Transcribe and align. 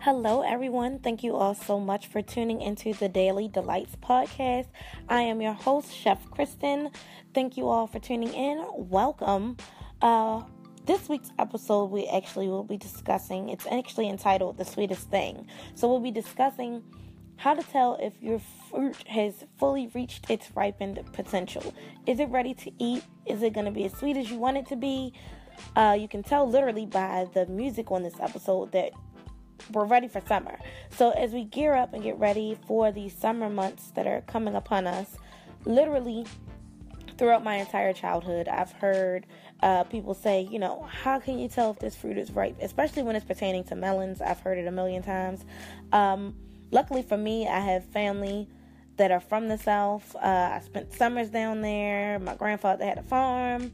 Hello, 0.00 0.42
everyone. 0.42 1.00
Thank 1.00 1.24
you 1.24 1.34
all 1.34 1.54
so 1.54 1.80
much 1.80 2.06
for 2.06 2.22
tuning 2.22 2.60
into 2.60 2.92
the 2.92 3.08
Daily 3.08 3.48
Delights 3.48 3.96
podcast. 3.96 4.66
I 5.08 5.22
am 5.22 5.40
your 5.40 5.54
host, 5.54 5.92
Chef 5.92 6.24
Khrystyn. 6.30 6.94
Thank 7.34 7.56
you 7.56 7.68
all 7.68 7.88
for 7.88 7.98
tuning 7.98 8.32
in. 8.32 8.64
Welcome. 8.74 9.56
Uh, 10.00 10.42
this 10.84 11.08
week's 11.08 11.32
episode, 11.40 11.86
we 11.86 12.06
actually 12.06 12.46
will 12.46 12.62
be 12.62 12.76
discussing, 12.76 13.48
it's 13.48 13.66
actually 13.66 14.08
entitled 14.08 14.58
The 14.58 14.64
Sweetest 14.64 15.10
Thing. 15.10 15.48
So, 15.74 15.88
we'll 15.88 15.98
be 15.98 16.12
discussing 16.12 16.84
how 17.36 17.54
to 17.54 17.62
tell 17.62 17.96
if 18.00 18.12
your 18.20 18.40
fruit 18.70 18.96
has 19.08 19.44
fully 19.58 19.88
reached 19.88 20.30
its 20.30 20.50
ripened 20.54 21.00
potential. 21.14 21.74
Is 22.06 22.20
it 22.20 22.28
ready 22.28 22.54
to 22.54 22.70
eat? 22.78 23.02
Is 23.24 23.42
it 23.42 23.54
going 23.54 23.66
to 23.66 23.72
be 23.72 23.86
as 23.86 23.92
sweet 23.94 24.16
as 24.16 24.30
you 24.30 24.38
want 24.38 24.56
it 24.56 24.66
to 24.68 24.76
be? 24.76 25.14
Uh, 25.74 25.96
you 25.98 26.06
can 26.06 26.22
tell 26.22 26.48
literally 26.48 26.86
by 26.86 27.26
the 27.34 27.46
music 27.46 27.90
on 27.90 28.02
this 28.02 28.20
episode 28.20 28.72
that 28.72 28.92
we're 29.72 29.84
ready 29.84 30.08
for 30.08 30.20
summer. 30.26 30.58
So 30.90 31.10
as 31.10 31.32
we 31.32 31.44
gear 31.44 31.74
up 31.74 31.94
and 31.94 32.02
get 32.02 32.18
ready 32.18 32.56
for 32.66 32.92
these 32.92 33.14
summer 33.16 33.48
months 33.48 33.90
that 33.94 34.06
are 34.06 34.22
coming 34.22 34.54
upon 34.54 34.86
us, 34.86 35.16
literally 35.64 36.26
throughout 37.18 37.42
my 37.42 37.56
entire 37.56 37.92
childhood, 37.92 38.48
I've 38.48 38.72
heard 38.72 39.26
uh, 39.62 39.84
people 39.84 40.14
say, 40.14 40.42
you 40.42 40.58
know, 40.58 40.86
how 40.90 41.18
can 41.18 41.38
you 41.38 41.48
tell 41.48 41.70
if 41.70 41.78
this 41.78 41.96
fruit 41.96 42.18
is 42.18 42.30
ripe? 42.30 42.56
Especially 42.60 43.02
when 43.02 43.16
it's 43.16 43.24
pertaining 43.24 43.64
to 43.64 43.76
melons. 43.76 44.20
I've 44.20 44.40
heard 44.40 44.58
it 44.58 44.66
a 44.66 44.70
million 44.70 45.02
times. 45.02 45.44
Um, 45.92 46.34
luckily 46.70 47.02
for 47.02 47.16
me, 47.16 47.48
I 47.48 47.60
have 47.60 47.84
family 47.86 48.48
that 48.96 49.10
are 49.10 49.20
from 49.20 49.48
the 49.48 49.58
South. 49.58 50.14
Uh, 50.16 50.50
I 50.54 50.60
spent 50.64 50.92
summers 50.92 51.30
down 51.30 51.60
there. 51.60 52.18
My 52.18 52.34
grandfather 52.34 52.84
had 52.84 52.98
a 52.98 53.02
farm. 53.02 53.72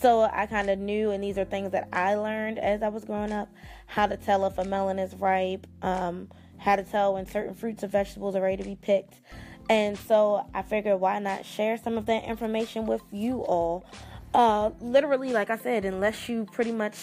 So 0.00 0.22
I 0.22 0.46
kind 0.46 0.70
of 0.70 0.78
knew, 0.78 1.10
and 1.10 1.22
these 1.22 1.38
are 1.38 1.44
things 1.44 1.72
that 1.72 1.88
I 1.92 2.14
learned 2.14 2.58
as 2.58 2.82
I 2.82 2.88
was 2.88 3.04
growing 3.04 3.32
up 3.32 3.48
how 3.86 4.06
to 4.06 4.16
tell 4.16 4.44
if 4.46 4.58
a 4.58 4.64
melon 4.64 4.98
is 4.98 5.14
ripe, 5.14 5.66
um, 5.82 6.28
how 6.58 6.76
to 6.76 6.82
tell 6.82 7.14
when 7.14 7.26
certain 7.26 7.54
fruits 7.54 7.82
and 7.82 7.92
vegetables 7.92 8.34
are 8.34 8.42
ready 8.42 8.56
to 8.56 8.68
be 8.68 8.76
picked. 8.76 9.20
And 9.70 9.96
so 9.96 10.46
I 10.52 10.62
figured, 10.62 11.00
why 11.00 11.18
not 11.20 11.44
share 11.44 11.76
some 11.76 11.96
of 11.96 12.06
that 12.06 12.24
information 12.24 12.86
with 12.86 13.02
you 13.12 13.40
all? 13.40 13.84
Uh, 14.34 14.70
literally, 14.80 15.32
like 15.32 15.48
I 15.50 15.56
said, 15.56 15.84
unless 15.84 16.28
you 16.28 16.44
pretty 16.44 16.72
much 16.72 16.96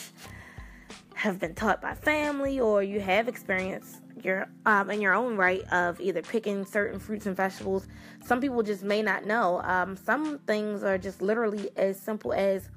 have 1.15 1.39
been 1.39 1.55
taught 1.55 1.81
by 1.81 1.93
family 1.93 2.59
or 2.59 2.83
you 2.83 2.99
have 2.99 3.27
experience 3.27 4.01
your 4.23 4.47
um, 4.65 4.89
in 4.89 5.01
your 5.01 5.13
own 5.13 5.37
right 5.37 5.61
of 5.71 5.99
either 6.01 6.21
picking 6.21 6.65
certain 6.65 6.99
fruits 6.99 7.25
and 7.25 7.35
vegetables. 7.35 7.87
Some 8.25 8.41
people 8.41 8.61
just 8.63 8.83
may 8.83 9.01
not 9.01 9.25
know. 9.25 9.61
Um, 9.63 9.95
some 9.95 10.39
things 10.39 10.83
are 10.83 10.97
just 10.97 11.21
literally 11.21 11.69
as 11.75 11.99
simple 11.99 12.33
as 12.33 12.69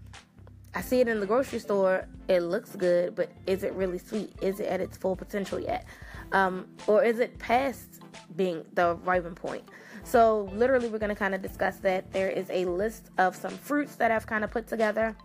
I 0.74 0.80
see 0.80 1.00
it 1.00 1.08
in 1.08 1.20
the 1.20 1.26
grocery 1.26 1.60
store. 1.60 2.06
It 2.28 2.40
looks 2.40 2.74
good, 2.74 3.14
but 3.14 3.30
is 3.46 3.62
it 3.62 3.72
really 3.74 3.98
sweet? 3.98 4.32
Is 4.40 4.58
it 4.58 4.66
at 4.66 4.80
its 4.80 4.96
full 4.96 5.14
potential 5.14 5.60
yet? 5.60 5.86
Um, 6.32 6.66
or 6.86 7.04
is 7.04 7.20
it 7.20 7.38
past 7.38 8.00
being 8.34 8.64
the 8.74 8.96
ripen 9.04 9.34
point? 9.34 9.68
So, 10.02 10.50
literally, 10.52 10.88
we're 10.88 10.98
going 10.98 11.10
to 11.10 11.14
kind 11.14 11.34
of 11.34 11.42
discuss 11.42 11.76
that. 11.78 12.12
There 12.12 12.28
is 12.28 12.50
a 12.50 12.64
list 12.64 13.10
of 13.18 13.36
some 13.36 13.52
fruits 13.52 13.94
that 13.96 14.10
I've 14.10 14.26
kind 14.26 14.42
of 14.42 14.50
put 14.50 14.66
together 14.66 15.16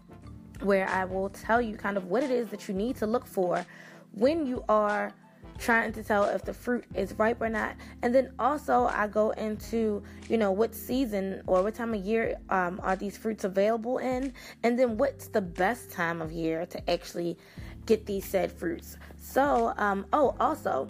where 0.61 0.87
I 0.87 1.05
will 1.05 1.29
tell 1.29 1.61
you 1.61 1.75
kind 1.75 1.97
of 1.97 2.05
what 2.05 2.23
it 2.23 2.31
is 2.31 2.49
that 2.49 2.67
you 2.67 2.73
need 2.73 2.97
to 2.97 3.07
look 3.07 3.25
for 3.25 3.65
when 4.13 4.45
you 4.45 4.63
are 4.69 5.13
trying 5.59 5.91
to 5.93 6.03
tell 6.03 6.23
if 6.23 6.43
the 6.43 6.53
fruit 6.53 6.85
is 6.95 7.13
ripe 7.19 7.41
or 7.41 7.49
not. 7.49 7.75
And 8.01 8.13
then 8.13 8.31
also, 8.39 8.85
I 8.87 9.07
go 9.07 9.31
into, 9.31 10.01
you 10.27 10.37
know, 10.37 10.51
what 10.51 10.73
season 10.73 11.41
or 11.47 11.63
what 11.63 11.75
time 11.75 11.93
of 11.93 12.03
year 12.03 12.37
um, 12.49 12.79
are 12.83 12.95
these 12.95 13.17
fruits 13.17 13.43
available 13.43 13.97
in, 13.97 14.33
and 14.63 14.79
then 14.79 14.97
what's 14.97 15.27
the 15.27 15.41
best 15.41 15.91
time 15.91 16.21
of 16.21 16.31
year 16.31 16.65
to 16.65 16.89
actually 16.89 17.37
get 17.85 18.05
these 18.05 18.25
said 18.25 18.51
fruits. 18.51 18.97
So, 19.17 19.73
um, 19.77 20.05
oh, 20.13 20.35
also, 20.39 20.87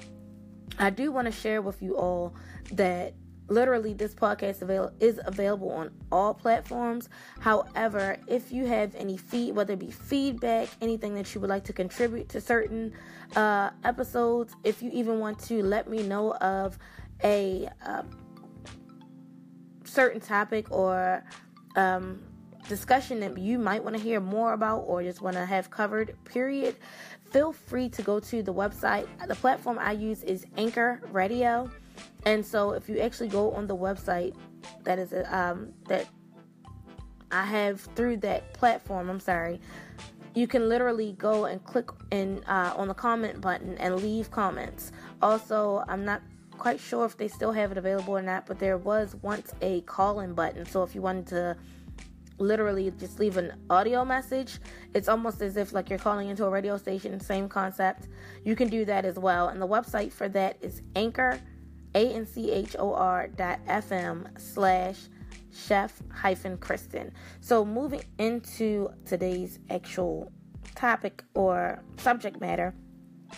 I 0.77 0.89
do 0.89 1.11
want 1.11 1.25
to 1.25 1.31
share 1.31 1.61
with 1.61 1.81
you 1.81 1.97
all 1.97 2.35
that 2.73 3.13
literally 3.49 3.93
this 3.93 4.13
podcast 4.13 4.61
avail- 4.61 4.91
is 4.99 5.19
available 5.25 5.71
on 5.71 5.91
all 6.11 6.33
platforms. 6.33 7.09
However 7.39 8.17
if 8.27 8.51
you 8.51 8.65
have 8.65 8.95
any 8.95 9.17
feed 9.17 9.55
whether 9.55 9.73
it 9.73 9.79
be 9.79 9.91
feedback 9.91 10.69
anything 10.81 11.15
that 11.15 11.33
you 11.33 11.41
would 11.41 11.49
like 11.49 11.63
to 11.65 11.73
contribute 11.73 12.29
to 12.29 12.41
certain 12.41 12.93
uh, 13.35 13.71
episodes 13.83 14.55
if 14.63 14.81
you 14.81 14.89
even 14.93 15.19
want 15.19 15.39
to 15.39 15.63
let 15.63 15.89
me 15.89 16.03
know 16.03 16.33
of 16.35 16.77
a 17.23 17.67
uh, 17.85 18.03
certain 19.83 20.21
topic 20.21 20.71
or 20.71 21.23
um, 21.75 22.21
discussion 22.67 23.19
that 23.19 23.37
you 23.37 23.57
might 23.57 23.83
want 23.83 23.95
to 23.95 24.01
hear 24.01 24.19
more 24.19 24.53
about 24.53 24.79
or 24.81 25.01
just 25.03 25.21
want 25.21 25.35
to 25.35 25.45
have 25.45 25.69
covered 25.71 26.15
period 26.23 26.75
feel 27.31 27.51
free 27.51 27.89
to 27.89 28.01
go 28.01 28.19
to 28.19 28.41
the 28.41 28.53
website. 28.53 29.07
The 29.27 29.35
platform 29.35 29.77
i 29.79 29.91
use 29.91 30.23
is 30.23 30.45
anchor 30.57 31.01
radio 31.11 31.69
and 32.25 32.45
so 32.45 32.71
if 32.71 32.89
you 32.89 32.99
actually 32.99 33.29
go 33.29 33.51
on 33.51 33.67
the 33.67 33.75
website 33.75 34.35
that 34.83 34.99
is 34.99 35.13
um, 35.29 35.73
that 35.87 36.07
I 37.31 37.45
have 37.45 37.81
through 37.95 38.17
that 38.17 38.53
platform, 38.53 39.09
I'm 39.09 39.19
sorry, 39.19 39.61
you 40.35 40.47
can 40.47 40.67
literally 40.69 41.13
go 41.13 41.45
and 41.45 41.63
click 41.63 41.89
in 42.11 42.43
uh, 42.45 42.73
on 42.75 42.87
the 42.87 42.93
comment 42.93 43.41
button 43.41 43.77
and 43.77 44.01
leave 44.01 44.31
comments. 44.31 44.91
Also, 45.21 45.83
I'm 45.87 46.05
not 46.05 46.21
quite 46.57 46.79
sure 46.79 47.05
if 47.05 47.17
they 47.17 47.27
still 47.27 47.51
have 47.51 47.71
it 47.71 47.77
available 47.77 48.17
or 48.17 48.21
not, 48.21 48.45
but 48.45 48.59
there 48.59 48.77
was 48.77 49.15
once 49.21 49.53
a 49.61 49.81
call-in 49.81 50.33
button. 50.33 50.65
So 50.65 50.83
if 50.83 50.93
you 50.93 51.01
wanted 51.01 51.27
to 51.27 51.57
literally 52.37 52.91
just 52.99 53.19
leave 53.19 53.37
an 53.37 53.53
audio 53.69 54.05
message, 54.05 54.59
it's 54.93 55.07
almost 55.07 55.41
as 55.41 55.57
if 55.57 55.73
like 55.73 55.89
you're 55.89 55.99
calling 55.99 56.29
into 56.29 56.45
a 56.45 56.49
radio 56.49 56.77
station, 56.77 57.19
same 57.19 57.49
concept. 57.49 58.07
You 58.43 58.55
can 58.55 58.69
do 58.69 58.85
that 58.85 59.05
as 59.05 59.17
well. 59.17 59.49
And 59.49 59.61
the 59.61 59.67
website 59.67 60.11
for 60.11 60.29
that 60.29 60.57
is 60.61 60.81
Anchor 60.95 61.39
a-N-C-H-O-R 61.95 63.27
dot 63.35 63.59
F-M 63.67 64.27
slash 64.37 64.97
chef 65.51 66.01
hyphen 66.13 66.57
Khrystyn. 66.57 67.11
So 67.41 67.65
moving 67.65 68.03
into 68.17 68.89
today's 69.05 69.59
actual 69.69 70.31
topic 70.75 71.23
or 71.33 71.81
subject 71.97 72.39
matter, 72.39 72.73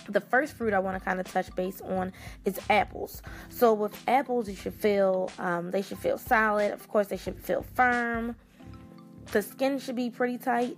the 0.10 0.22
first 0.22 0.56
fruit 0.56 0.74
I 0.74 0.80
want 0.80 0.98
to 0.98 1.04
kind 1.04 1.20
of 1.20 1.26
touch 1.26 1.54
base 1.56 1.82
on 1.82 2.14
is 2.46 2.60
apples. 2.70 3.22
So 3.50 3.74
with 3.74 3.98
apples, 4.08 4.48
you 4.48 4.56
should 4.56 4.74
feel 4.74 5.30
um, 5.38 5.72
they 5.72 5.82
should 5.82 6.00
feel 6.00 6.18
solid. 6.18 6.72
Of 6.72 6.88
course, 6.88 7.08
they 7.08 7.18
should 7.18 7.40
feel 7.40 7.66
firm. 7.76 8.36
The 9.32 9.42
skin 9.42 9.80
should 9.80 9.96
be 9.96 10.10
pretty 10.10 10.38
tight. 10.38 10.78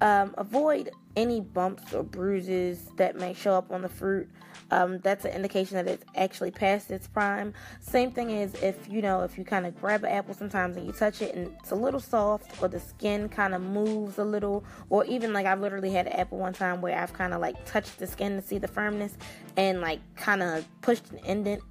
Um, 0.00 0.34
avoid 0.36 0.90
any 1.16 1.40
bumps 1.40 1.92
or 1.92 2.02
bruises 2.02 2.90
that 2.96 3.16
may 3.16 3.34
show 3.34 3.54
up 3.54 3.70
on 3.70 3.82
the 3.82 3.88
fruit 3.88 4.28
um, 4.72 5.00
that's 5.00 5.26
an 5.26 5.32
indication 5.32 5.76
that 5.76 5.86
it's 5.86 6.04
actually 6.16 6.50
past 6.50 6.90
its 6.90 7.06
prime. 7.06 7.52
Same 7.80 8.10
thing 8.10 8.30
is 8.30 8.54
if 8.62 8.88
you 8.88 9.02
know 9.02 9.20
if 9.20 9.36
you 9.36 9.44
kind 9.44 9.66
of 9.66 9.78
grab 9.78 10.02
an 10.02 10.10
apple 10.10 10.32
sometimes 10.32 10.78
and 10.78 10.86
you 10.86 10.92
touch 10.92 11.20
it 11.20 11.34
and 11.34 11.54
it's 11.60 11.72
a 11.72 11.74
little 11.74 12.00
soft 12.00 12.60
or 12.62 12.68
the 12.68 12.80
skin 12.80 13.28
kind 13.28 13.54
of 13.54 13.60
moves 13.60 14.16
a 14.16 14.24
little, 14.24 14.64
or 14.88 15.04
even 15.04 15.34
like 15.34 15.44
I've 15.44 15.60
literally 15.60 15.92
had 15.92 16.06
an 16.06 16.14
apple 16.14 16.38
one 16.38 16.54
time 16.54 16.80
where 16.80 16.98
I've 16.98 17.12
kind 17.12 17.34
of 17.34 17.40
like 17.42 17.62
touched 17.66 17.98
the 17.98 18.06
skin 18.06 18.36
to 18.36 18.42
see 18.42 18.56
the 18.56 18.66
firmness 18.66 19.12
and 19.58 19.82
like 19.82 20.00
kind 20.16 20.42
of 20.42 20.66
pushed 20.80 21.10
an 21.10 21.18
indent 21.26 21.62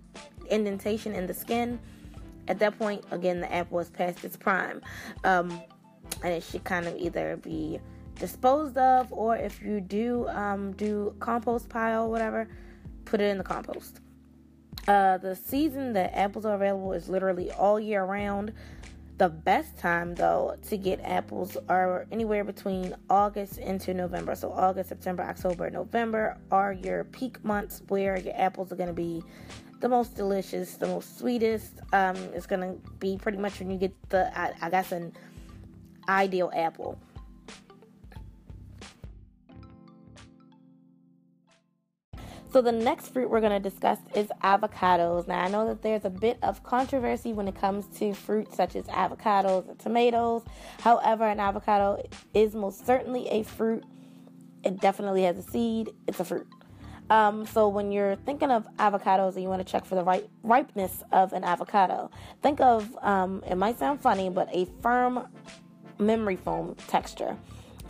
indentation 0.51 1.15
in 1.15 1.25
the 1.25 1.33
skin. 1.33 1.79
At 2.47 2.59
that 2.59 2.77
point, 2.77 3.03
again, 3.09 3.39
the 3.39 3.51
apple 3.51 3.79
is 3.79 3.89
past 3.89 4.23
its 4.23 4.37
prime, 4.37 4.81
um, 5.23 5.59
and 6.23 6.33
it 6.33 6.43
should 6.43 6.63
kind 6.63 6.85
of 6.85 6.95
either 6.97 7.37
be 7.37 7.79
disposed 8.21 8.77
of 8.77 9.11
or 9.11 9.35
if 9.35 9.61
you 9.61 9.81
do 9.81 10.27
um, 10.29 10.71
do 10.73 11.13
compost 11.19 11.67
pile 11.67 12.09
whatever 12.09 12.47
put 13.03 13.19
it 13.19 13.25
in 13.25 13.37
the 13.37 13.43
compost. 13.43 13.99
Uh, 14.87 15.17
the 15.17 15.35
season 15.35 15.93
that 15.93 16.15
apples 16.15 16.45
are 16.45 16.55
available 16.55 16.93
is 16.93 17.09
literally 17.09 17.51
all 17.51 17.79
year 17.79 18.05
round. 18.05 18.53
The 19.17 19.29
best 19.29 19.77
time, 19.77 20.15
though, 20.15 20.55
to 20.69 20.77
get 20.77 20.99
apples 21.03 21.57
are 21.69 22.07
anywhere 22.11 22.43
between 22.43 22.95
August 23.09 23.59
into 23.59 23.93
November. 23.93 24.33
So, 24.33 24.51
August, 24.51 24.89
September, 24.89 25.21
October, 25.23 25.69
November 25.69 26.37
are 26.51 26.73
your 26.73 27.03
peak 27.03 27.43
months 27.43 27.83
where 27.89 28.17
your 28.17 28.33
apples 28.35 28.71
are 28.71 28.75
going 28.75 28.87
to 28.87 28.93
be 28.93 29.23
the 29.79 29.89
most 29.89 30.15
delicious, 30.15 30.75
the 30.75 30.87
most 30.87 31.19
sweetest. 31.19 31.81
Um, 31.93 32.15
it's 32.33 32.47
going 32.47 32.61
to 32.61 32.89
be 32.99 33.17
pretty 33.17 33.37
much 33.37 33.59
when 33.59 33.69
you 33.69 33.77
get 33.77 33.93
the, 34.09 34.35
I, 34.39 34.53
I 34.61 34.69
guess, 34.69 34.91
an 34.91 35.13
ideal 36.07 36.49
apple. 36.55 36.97
So 42.51 42.61
the 42.61 42.71
next 42.71 43.13
fruit 43.13 43.29
we're 43.29 43.39
going 43.39 43.61
to 43.61 43.69
discuss 43.69 43.97
is 44.13 44.27
avocados. 44.43 45.25
Now 45.25 45.39
I 45.39 45.47
know 45.47 45.65
that 45.67 45.81
there's 45.81 46.03
a 46.03 46.09
bit 46.09 46.37
of 46.43 46.61
controversy 46.63 47.31
when 47.31 47.47
it 47.47 47.55
comes 47.55 47.85
to 47.99 48.13
fruits 48.13 48.57
such 48.57 48.75
as 48.75 48.85
avocados 48.87 49.69
and 49.69 49.79
tomatoes. 49.79 50.43
However, 50.81 51.25
an 51.25 51.39
avocado 51.39 52.03
is 52.33 52.53
most 52.53 52.85
certainly 52.85 53.29
a 53.29 53.43
fruit. 53.43 53.85
It 54.65 54.81
definitely 54.81 55.23
has 55.23 55.37
a 55.37 55.43
seed. 55.43 55.91
It's 56.07 56.19
a 56.19 56.25
fruit. 56.25 56.47
Um, 57.09 57.45
so 57.45 57.69
when 57.69 57.91
you're 57.91 58.17
thinking 58.17 58.51
of 58.51 58.67
avocados 58.77 59.35
and 59.35 59.43
you 59.43 59.49
want 59.49 59.65
to 59.65 59.71
check 59.71 59.85
for 59.85 59.95
the 59.95 60.03
right 60.03 60.29
ripeness 60.43 61.03
of 61.13 61.31
an 61.31 61.45
avocado, 61.45 62.11
think 62.41 62.59
of 62.59 62.97
um, 63.01 63.43
it 63.49 63.55
might 63.55 63.79
sound 63.79 64.01
funny, 64.01 64.29
but 64.29 64.49
a 64.51 64.65
firm 64.81 65.25
memory 65.99 66.35
foam 66.35 66.75
texture. 66.87 67.37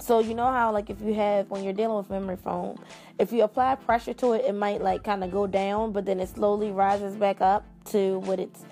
So 0.02 0.18
you 0.20 0.34
know 0.34 0.48
how 0.52 0.72
like 0.72 0.90
if 0.90 1.00
you 1.02 1.14
have 1.14 1.50
when 1.52 1.64
you're 1.64 1.74
dealing 1.74 1.98
with 1.98 2.10
memory 2.10 2.38
foam, 2.38 2.84
if 3.20 3.32
you 3.32 3.44
apply 3.44 3.76
pressure 3.76 4.16
to 4.16 4.34
it, 4.34 4.46
it 4.46 4.54
might 4.56 4.82
like 4.82 5.04
kind 5.04 5.24
of 5.24 5.32
go 5.32 5.46
down, 5.46 5.92
but 5.92 6.06
then 6.06 6.20
it 6.20 6.30
slowly 6.30 6.72
rises 6.72 7.16
back 7.16 7.40
up 7.40 7.64
to 7.92 8.20
what 8.20 8.40
its 8.40 8.66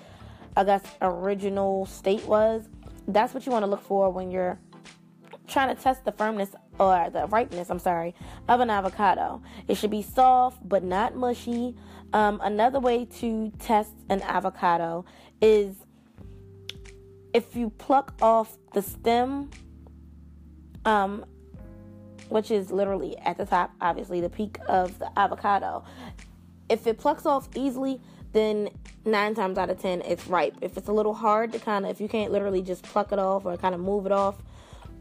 I 0.56 0.64
guess 0.64 0.82
original 1.00 1.86
state 1.86 2.24
was. 2.26 2.68
That's 3.06 3.32
what 3.32 3.46
you 3.46 3.52
want 3.52 3.62
to 3.62 3.68
look 3.68 3.82
for 3.82 4.10
when 4.10 4.32
you're 4.32 4.58
trying 5.46 5.74
to 5.74 5.80
test 5.80 6.04
the 6.04 6.12
firmness 6.12 6.50
or 6.80 7.10
the 7.10 7.26
ripeness, 7.28 7.70
I'm 7.70 7.78
sorry, 7.78 8.14
of 8.48 8.58
an 8.58 8.68
avocado. 8.68 9.40
It 9.68 9.76
should 9.76 9.90
be 9.90 10.02
soft 10.02 10.68
but 10.68 10.82
not 10.82 11.14
mushy. 11.14 11.76
Um, 12.12 12.40
another 12.42 12.80
way 12.80 13.04
to 13.20 13.52
test 13.60 13.92
an 14.08 14.20
avocado 14.22 15.04
is 15.40 15.76
if 17.32 17.54
you 17.54 17.70
pluck 17.70 18.14
off 18.20 18.58
the 18.74 18.82
stem, 18.82 19.50
um, 20.84 21.24
which 22.28 22.50
is 22.50 22.70
literally 22.70 23.18
at 23.18 23.36
the 23.36 23.44
top, 23.44 23.72
obviously, 23.80 24.20
the 24.20 24.30
peak 24.30 24.58
of 24.68 24.98
the 24.98 25.10
avocado. 25.18 25.84
If 26.68 26.86
it 26.86 26.98
plucks 26.98 27.26
off 27.26 27.48
easily, 27.54 28.00
then 28.32 28.70
nine 29.04 29.34
times 29.34 29.58
out 29.58 29.70
of 29.70 29.80
ten 29.80 30.02
it's 30.02 30.26
ripe. 30.28 30.54
If 30.60 30.76
it's 30.76 30.88
a 30.88 30.92
little 30.92 31.14
hard 31.14 31.52
to 31.52 31.58
kind 31.58 31.84
of, 31.84 31.90
if 31.90 32.00
you 32.00 32.08
can't 32.08 32.30
literally 32.30 32.62
just 32.62 32.84
pluck 32.84 33.10
it 33.12 33.18
off 33.18 33.44
or 33.44 33.56
kind 33.56 33.74
of 33.74 33.80
move 33.80 34.06
it 34.06 34.12
off 34.12 34.36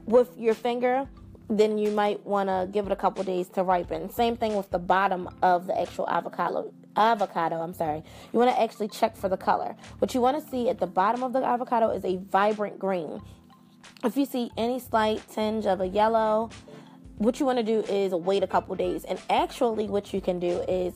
with 0.06 0.36
your 0.38 0.56
finger, 0.56 1.08
then 1.48 1.78
you 1.78 1.92
might 1.92 2.26
want 2.26 2.50
to 2.50 2.68
give 2.72 2.86
it 2.86 2.92
a 2.92 2.96
couple 2.96 3.24
days 3.24 3.48
to 3.50 3.64
ripen. 3.64 4.10
Same 4.10 4.36
thing 4.38 4.56
with 4.56 4.70
the 4.72 4.80
bottom 4.80 5.30
of 5.42 5.68
the 5.68 5.80
actual 5.80 6.08
avocado. 6.10 6.72
Avocado, 6.96 7.62
I'm 7.62 7.74
sorry. 7.74 8.04
You 8.34 8.40
want 8.40 8.52
to 8.52 8.62
actually 8.62 8.88
check 8.88 9.16
for 9.16 9.30
the 9.30 9.38
color. 9.38 9.76
What 10.00 10.14
you 10.14 10.22
want 10.22 10.44
to 10.44 10.50
see 10.50 10.70
at 10.70 10.80
the 10.80 10.88
bottom 10.88 11.24
of 11.24 11.34
the 11.34 11.44
avocado 11.44 11.90
is 11.92 12.04
a 12.06 12.18
vibrant 12.18 12.78
green. 12.80 13.22
If 14.04 14.16
you 14.16 14.26
see 14.26 14.50
any 14.56 14.80
slight 14.80 15.22
tinge 15.30 15.66
of 15.66 15.82
a 15.82 15.88
yellow, 15.88 16.50
what 17.18 17.38
you 17.40 17.46
want 17.46 17.58
to 17.58 17.64
do 17.64 17.80
is 17.92 18.14
wait 18.14 18.44
a 18.44 18.48
couple 18.48 18.74
days. 18.76 19.04
And 19.04 19.20
actually, 19.30 19.88
what 19.88 20.14
you 20.14 20.22
can 20.22 20.40
do 20.40 20.64
is 20.70 20.94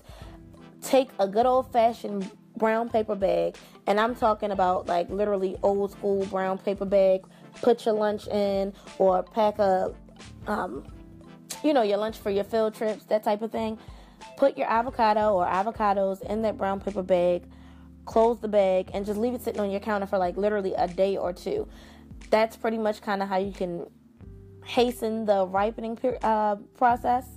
take 0.82 1.10
a 1.20 1.28
good 1.28 1.46
old 1.46 1.72
fashioned 1.74 2.32
brown 2.56 2.88
paper 2.88 3.16
bag, 3.16 3.58
and 3.88 4.00
I'm 4.00 4.16
talking 4.16 4.52
about 4.52 4.88
like 4.88 5.10
literally 5.10 5.58
old 5.64 5.92
school 5.92 6.26
brown 6.28 6.58
paper 6.60 6.86
bag. 6.86 7.26
Put 7.62 7.86
your 7.86 7.94
lunch 7.94 8.28
in, 8.28 8.74
or 8.98 9.22
pack 9.22 9.60
a, 9.60 9.94
um, 10.48 10.86
you 11.62 11.74
know, 11.74 11.82
your 11.82 11.98
lunch 11.98 12.18
for 12.18 12.32
your 12.32 12.46
field 12.46 12.74
trips, 12.74 13.04
that 13.06 13.24
type 13.24 13.42
of 13.42 13.52
thing. 13.52 13.78
Put 14.38 14.58
your 14.58 14.68
avocado 14.68 15.34
or 15.34 15.46
avocados 15.46 16.22
in 16.22 16.42
that 16.44 16.58
brown 16.58 16.80
paper 16.80 17.04
bag. 17.04 17.44
Close 18.06 18.40
the 18.40 18.48
bag 18.48 18.92
and 18.94 19.06
just 19.06 19.20
leave 19.20 19.34
it 19.34 19.42
sitting 19.42 19.62
on 19.62 19.72
your 19.72 19.80
counter 19.80 20.08
for 20.08 20.18
like 20.18 20.36
literally 20.38 20.74
a 20.74 20.88
day 20.88 21.18
or 21.18 21.32
two. 21.34 21.68
That's 22.34 22.58
pretty 22.58 22.80
much 22.80 23.04
kind 23.04 23.22
of 23.22 23.30
how 23.30 23.38
you 23.38 23.52
can 23.52 23.86
hasten 24.66 25.24
the 25.24 25.46
ripening 25.46 26.00
uh, 26.24 26.56
process. 26.76 27.28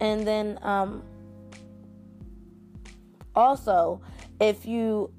And 0.00 0.26
then 0.26 0.58
um, 0.60 1.02
also, 3.34 4.02
if 4.38 4.66
you 4.66 5.10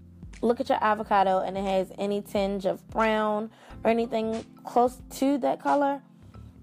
look 0.44 0.60
at 0.60 0.70
your 0.70 0.78
avocado 0.80 1.40
and 1.40 1.58
it 1.58 1.64
has 1.64 1.92
any 1.98 2.22
tinge 2.22 2.68
of 2.68 2.88
brown 2.92 3.50
or 3.84 3.90
anything 3.90 4.46
close 4.64 5.02
to 5.18 5.40
that 5.40 5.60
color, 5.60 6.04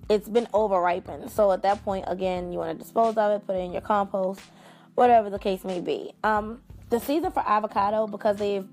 it's 0.09 0.29
been 0.29 0.47
over 0.55 0.81
ripened. 0.81 1.33
So 1.33 1.51
at 1.51 1.63
that 1.63 1.85
point, 1.85 2.05
again, 2.07 2.53
you 2.53 2.61
want 2.61 2.79
to 2.79 2.81
dispose 2.81 3.17
of 3.17 3.33
it, 3.33 3.45
put 3.45 3.57
it 3.57 3.59
in 3.59 3.73
your 3.73 3.83
compost, 3.83 4.41
whatever 4.95 5.31
the 5.31 5.39
case 5.41 5.65
may 5.65 5.81
be. 5.81 6.13
Um, 6.23 6.63
the 6.91 7.01
season 7.01 7.33
for 7.33 7.43
avocado, 7.45 8.07
because 8.07 8.37
they've 8.37 8.71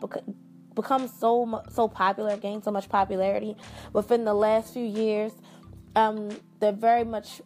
become 0.82 1.08
so 1.08 1.64
so 1.70 1.88
popular, 1.88 2.38
gained 2.38 2.64
so 2.64 2.72
much 2.72 2.90
popularity 2.90 3.56
within 3.94 4.26
the 4.26 4.34
last 4.34 4.74
few 4.74 4.86
years, 4.86 5.32
um, 5.96 6.30
they're 6.60 6.72
very 6.72 7.04
much 7.04 7.42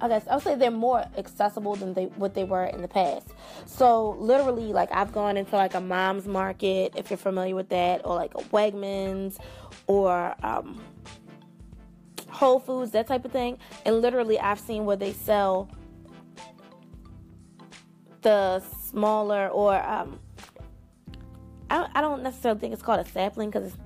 I 0.00 0.08
guess 0.08 0.24
I'll 0.30 0.40
say 0.40 0.54
they're 0.54 0.70
more 0.70 1.04
accessible 1.16 1.74
than 1.74 1.94
they 1.94 2.04
what 2.04 2.34
they 2.34 2.44
were 2.44 2.66
in 2.66 2.82
the 2.82 2.88
past. 2.88 3.28
So 3.66 4.10
literally, 4.20 4.72
like 4.72 4.90
I've 4.92 5.12
gone 5.12 5.36
into 5.36 5.56
like 5.56 5.74
a 5.74 5.80
mom's 5.80 6.26
market, 6.26 6.94
if 6.96 7.10
you're 7.10 7.16
familiar 7.16 7.54
with 7.54 7.68
that, 7.70 8.02
or 8.04 8.14
like 8.14 8.34
a 8.34 8.42
Wegmans, 8.44 9.38
or 9.86 10.34
um, 10.44 10.80
Whole 12.28 12.60
Foods, 12.60 12.92
that 12.92 13.08
type 13.08 13.24
of 13.24 13.32
thing. 13.32 13.58
And 13.84 14.00
literally, 14.00 14.38
I've 14.38 14.60
seen 14.60 14.84
where 14.84 14.96
they 14.96 15.12
sell 15.12 15.68
the 18.22 18.60
smaller 18.60 19.48
or 19.48 19.74
um, 19.84 20.20
I, 21.70 21.88
I 21.94 22.00
don't 22.00 22.22
necessarily 22.22 22.60
think 22.60 22.72
it's 22.72 22.82
called 22.82 23.00
a 23.00 23.08
sapling 23.08 23.50
because 23.50 23.72
it's 23.72 23.76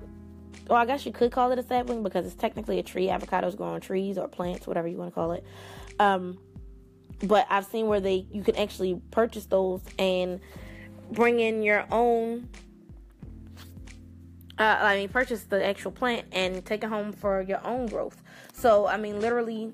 well, 0.69 0.79
I 0.79 0.85
guess 0.85 1.05
you 1.05 1.11
could 1.11 1.31
call 1.31 1.51
it 1.51 1.59
a 1.59 1.63
sapling 1.63 2.03
because 2.03 2.25
it's 2.25 2.35
technically 2.35 2.79
a 2.79 2.83
tree. 2.83 3.07
Avocados 3.07 3.57
grow 3.57 3.67
on 3.67 3.81
trees 3.81 4.17
or 4.17 4.27
plants, 4.27 4.65
whatever 4.65 4.87
you 4.87 4.97
want 4.97 5.11
to 5.11 5.15
call 5.15 5.33
it. 5.33 5.43
Um, 5.99 6.37
but 7.21 7.45
I've 7.49 7.65
seen 7.65 7.87
where 7.87 7.99
they 7.99 8.25
you 8.31 8.43
can 8.43 8.55
actually 8.55 9.01
purchase 9.11 9.45
those 9.45 9.81
and 9.99 10.39
bring 11.11 11.39
in 11.39 11.63
your 11.63 11.85
own. 11.91 12.49
Uh, 14.57 14.77
I 14.79 14.97
mean, 14.97 15.09
purchase 15.09 15.43
the 15.43 15.65
actual 15.65 15.91
plant 15.91 16.27
and 16.31 16.63
take 16.63 16.83
it 16.83 16.87
home 16.87 17.11
for 17.11 17.41
your 17.41 17.65
own 17.65 17.87
growth. 17.87 18.21
So, 18.53 18.85
I 18.85 18.97
mean, 18.97 19.19
literally, 19.19 19.73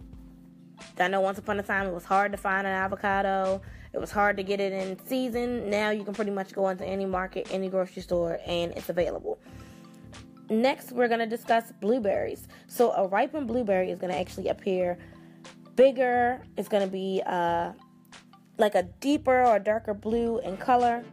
I 0.98 1.10
know 1.10 1.20
once 1.20 1.38
upon 1.38 1.60
a 1.60 1.64
time 1.64 1.88
it 1.88 1.94
was 1.94 2.06
hard 2.06 2.32
to 2.32 2.38
find 2.38 2.66
an 2.66 2.74
avocado. 2.74 3.62
It 3.94 4.00
was 4.00 4.12
hard 4.12 4.38
to 4.38 4.44
get 4.44 4.60
it 4.60 4.72
in 4.72 5.04
season. 5.06 5.70
Now 5.70 5.90
you 5.90 6.04
can 6.04 6.14
pretty 6.14 6.32
much 6.32 6.54
go 6.54 6.70
into 6.70 6.86
any 6.86 7.06
market, 7.06 7.48
any 7.52 7.70
grocery 7.70 8.02
store, 8.02 8.40
and 8.46 8.72
it's 8.74 8.90
available. 8.90 9.40
Next, 10.50 10.92
we're 10.92 11.08
going 11.08 11.20
to 11.20 11.28
discuss 11.28 11.72
blueberries. 11.80 12.48
So, 12.68 12.92
a 12.94 13.08
ripened 13.08 13.48
blueberry 13.48 13.92
is 13.92 14.00
going 14.00 14.12
to 14.12 14.20
actually 14.20 14.48
appear 14.48 14.98
bigger. 15.76 16.42
It's 16.58 16.68
going 16.68 16.84
to 16.84 16.92
be 16.92 17.22
uh, 17.26 17.74
like 18.58 18.76
a 18.76 18.84
deeper 19.00 19.44
or 19.44 19.60
darker 19.60 19.94
blue 19.94 20.40
in 20.40 20.58
color. 20.58 21.04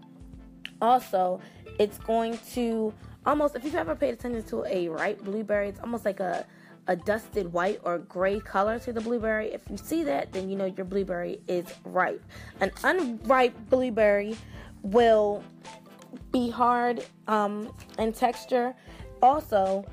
Also, 0.81 1.41
it's 1.79 1.99
going 1.99 2.39
to 2.53 2.93
almost, 3.27 3.57
if 3.57 3.65
you've 3.65 3.75
ever 3.75 3.95
paid 3.95 4.15
attention 4.15 4.43
to 4.45 4.65
a 4.65 4.89
ripe 4.89 5.23
blueberry, 5.23 5.69
it's 5.69 5.81
almost 5.81 6.05
like 6.05 6.21
a, 6.21 6.47
a 6.89 6.97
dusted 6.97 7.53
white 7.53 7.81
or 7.85 7.99
gray 7.99 8.41
color 8.41 8.79
to 8.81 8.93
the 8.93 9.01
blueberry. 9.01 9.53
If 9.53 9.63
you 9.71 9.77
see 9.77 10.05
that, 10.05 10.33
then 10.33 10.49
you 10.49 10.57
know 10.57 10.67
your 10.67 10.85
blueberry 10.85 11.41
is 11.49 11.67
ripe. 11.85 12.25
An 12.61 12.71
unripe 12.85 13.55
blueberry 13.69 14.37
will 14.83 15.43
be 16.33 16.51
hard 16.51 17.05
um, 17.27 17.73
in 17.99 18.13
texture. 18.13 18.75
Also, 19.23 19.85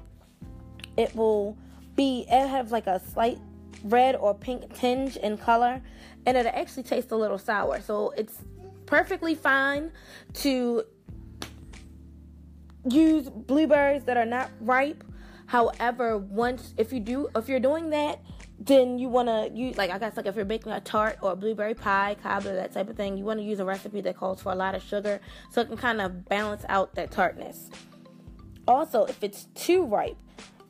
it 0.97 1.15
will 1.15 1.57
be, 1.95 2.25
it 2.29 2.47
have 2.47 2.71
like 2.71 2.87
a 2.87 2.99
slight 3.11 3.39
red 3.85 4.15
or 4.15 4.33
pink 4.33 4.73
tinge 4.73 5.17
in 5.17 5.37
color, 5.37 5.81
and 6.25 6.37
it 6.37 6.45
actually 6.45 6.83
tastes 6.83 7.11
a 7.11 7.15
little 7.15 7.37
sour. 7.37 7.81
So 7.81 8.13
it's 8.17 8.41
perfectly 8.85 9.35
fine 9.35 9.91
to 10.35 10.83
use 12.89 13.29
blueberries 13.29 14.03
that 14.03 14.17
are 14.17 14.25
not 14.25 14.51
ripe. 14.61 15.03
However, 15.45 16.17
once 16.17 16.73
if 16.77 16.93
you 16.93 16.99
do 16.99 17.29
if 17.35 17.47
you're 17.47 17.59
doing 17.59 17.89
that, 17.91 18.19
then 18.59 18.97
you 18.97 19.09
want 19.09 19.27
to 19.27 19.51
use 19.53 19.77
like 19.77 19.91
I 19.91 19.99
guess 19.99 20.15
like 20.15 20.25
if 20.25 20.35
you're 20.35 20.45
baking 20.45 20.71
a 20.71 20.79
tart 20.79 21.17
or 21.21 21.31
a 21.31 21.35
blueberry 21.35 21.73
pie, 21.73 22.15
cobbler, 22.21 22.55
that 22.55 22.73
type 22.73 22.89
of 22.89 22.95
thing, 22.95 23.17
you 23.17 23.25
want 23.25 23.39
to 23.39 23.45
use 23.45 23.59
a 23.59 23.65
recipe 23.65 24.01
that 24.01 24.17
calls 24.17 24.41
for 24.41 24.51
a 24.51 24.55
lot 24.55 24.75
of 24.75 24.83
sugar 24.83 25.19
so 25.51 25.61
it 25.61 25.67
can 25.67 25.77
kind 25.77 26.01
of 26.01 26.25
balance 26.25 26.63
out 26.69 26.95
that 26.95 27.11
tartness. 27.11 27.69
Also, 28.67 29.05
if 29.05 29.23
it's 29.23 29.47
too 29.55 29.83
ripe, 29.85 30.17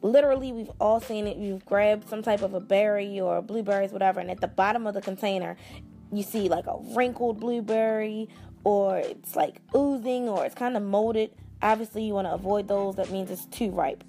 literally 0.01 0.51
we've 0.51 0.71
all 0.79 0.99
seen 0.99 1.27
it. 1.27 1.37
You've 1.37 1.65
grabbed 1.65 2.09
some 2.09 2.23
type 2.23 2.41
of 2.41 2.53
a 2.53 2.59
berry 2.59 3.19
or 3.19 3.41
blueberries 3.41 3.91
whatever 3.91 4.19
and 4.19 4.31
at 4.31 4.41
the 4.41 4.47
bottom 4.47 4.87
of 4.87 4.93
the 4.93 5.01
container 5.01 5.55
you 6.11 6.23
see 6.23 6.47
like 6.47 6.67
a 6.67 6.77
wrinkled 6.95 7.39
blueberry 7.39 8.29
or 8.63 8.97
it's 8.97 9.35
like 9.35 9.61
oozing 9.75 10.29
or 10.29 10.45
it's 10.45 10.55
kind 10.55 10.77
of 10.77 10.83
molded. 10.83 11.31
Obviously 11.61 12.03
you 12.03 12.13
want 12.13 12.27
to 12.27 12.33
avoid 12.33 12.67
those. 12.67 12.95
That 12.95 13.11
means 13.11 13.29
it's 13.31 13.45
too 13.45 13.69
ripe 13.69 14.03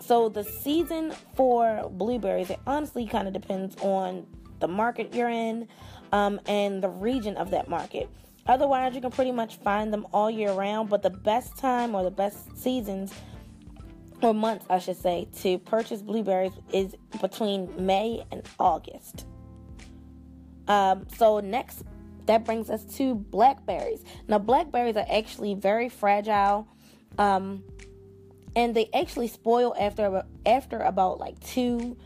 so 0.00 0.28
the 0.28 0.44
season 0.44 1.12
for 1.34 1.88
blueberries 1.92 2.50
it 2.50 2.58
honestly 2.66 3.06
kind 3.06 3.26
of 3.26 3.34
depends 3.34 3.76
on 3.80 4.26
the 4.60 4.68
market 4.68 5.14
you're 5.14 5.28
in 5.28 5.68
um, 6.12 6.40
and 6.46 6.82
the 6.82 6.88
region 6.88 7.36
of 7.36 7.50
that 7.50 7.68
market 7.68 8.08
otherwise 8.46 8.94
you 8.94 9.00
can 9.00 9.10
pretty 9.10 9.32
much 9.32 9.56
find 9.56 9.92
them 9.92 10.06
all 10.12 10.30
year 10.30 10.52
round 10.52 10.88
but 10.88 11.02
the 11.02 11.10
best 11.10 11.56
time 11.56 11.94
or 11.94 12.02
the 12.02 12.10
best 12.10 12.56
seasons 12.56 13.12
or 14.22 14.34
months, 14.34 14.66
I 14.70 14.78
should 14.78 14.96
say, 14.96 15.28
to 15.40 15.58
purchase 15.58 16.02
blueberries 16.02 16.52
is 16.72 16.94
between 17.20 17.68
May 17.84 18.24
and 18.30 18.42
August. 18.58 19.26
Um, 20.68 21.06
so 21.16 21.40
next, 21.40 21.82
that 22.26 22.44
brings 22.44 22.70
us 22.70 22.84
to 22.96 23.14
blackberries. 23.14 24.02
Now, 24.26 24.38
blackberries 24.38 24.96
are 24.96 25.06
actually 25.10 25.54
very 25.54 25.88
fragile, 25.88 26.66
um, 27.18 27.62
and 28.56 28.74
they 28.74 28.88
actually 28.94 29.28
spoil 29.28 29.74
after 29.78 30.24
after 30.44 30.78
about 30.80 31.20
like 31.20 31.38
two 31.40 31.96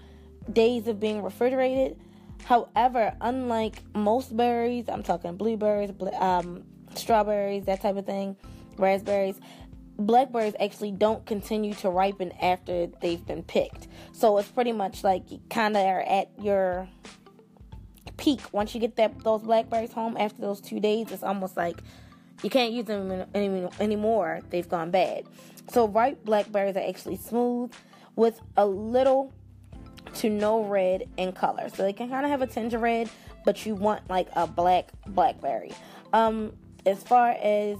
days 0.52 0.88
of 0.88 1.00
being 1.00 1.22
refrigerated. 1.22 1.98
However, 2.44 3.14
unlike 3.20 3.82
most 3.94 4.36
berries, 4.36 4.88
I'm 4.88 5.02
talking 5.02 5.36
blueberries, 5.36 5.90
um, 6.18 6.64
strawberries, 6.94 7.64
that 7.66 7.80
type 7.80 7.96
of 7.96 8.04
thing, 8.04 8.36
raspberries, 8.76 9.38
blackberries 9.96 10.54
actually 10.58 10.90
don't 10.90 11.24
continue 11.26 11.74
to 11.74 11.90
ripen 11.90 12.32
after 12.40 12.88
they've 13.00 13.24
been 13.24 13.42
picked. 13.42 13.86
So 14.12 14.38
it's 14.38 14.48
pretty 14.48 14.72
much 14.72 15.04
like 15.04 15.30
you 15.30 15.40
kind 15.50 15.76
of 15.76 15.86
are 15.86 16.00
at 16.00 16.30
your 16.40 16.88
peak 18.16 18.40
once 18.52 18.74
you 18.74 18.80
get 18.80 18.96
that 18.96 19.22
those 19.22 19.42
blackberries 19.42 19.92
home 19.92 20.16
after 20.16 20.40
those 20.40 20.60
two 20.60 20.80
days. 20.80 21.12
It's 21.12 21.22
almost 21.22 21.56
like 21.56 21.80
you 22.42 22.50
can't 22.50 22.72
use 22.72 22.86
them 22.86 23.26
any, 23.34 23.68
anymore. 23.78 24.40
They've 24.50 24.68
gone 24.68 24.90
bad. 24.90 25.26
So 25.70 25.86
ripe 25.86 26.24
blackberries 26.24 26.76
are 26.76 26.86
actually 26.86 27.16
smooth 27.16 27.72
with 28.16 28.40
a 28.56 28.66
little 28.66 29.32
to 30.14 30.28
no 30.28 30.64
red 30.64 31.08
in 31.16 31.32
color. 31.32 31.68
So 31.68 31.84
they 31.84 31.92
can 31.92 32.08
kind 32.08 32.24
of 32.24 32.30
have 32.30 32.42
a 32.42 32.46
tinge 32.46 32.74
of 32.74 32.82
red, 32.82 33.08
but 33.44 33.64
you 33.64 33.76
want 33.76 34.08
like 34.10 34.28
a 34.34 34.46
black 34.46 34.90
blackberry. 35.06 35.72
Um, 36.12 36.52
as 36.86 37.02
far 37.02 37.30
as 37.30 37.76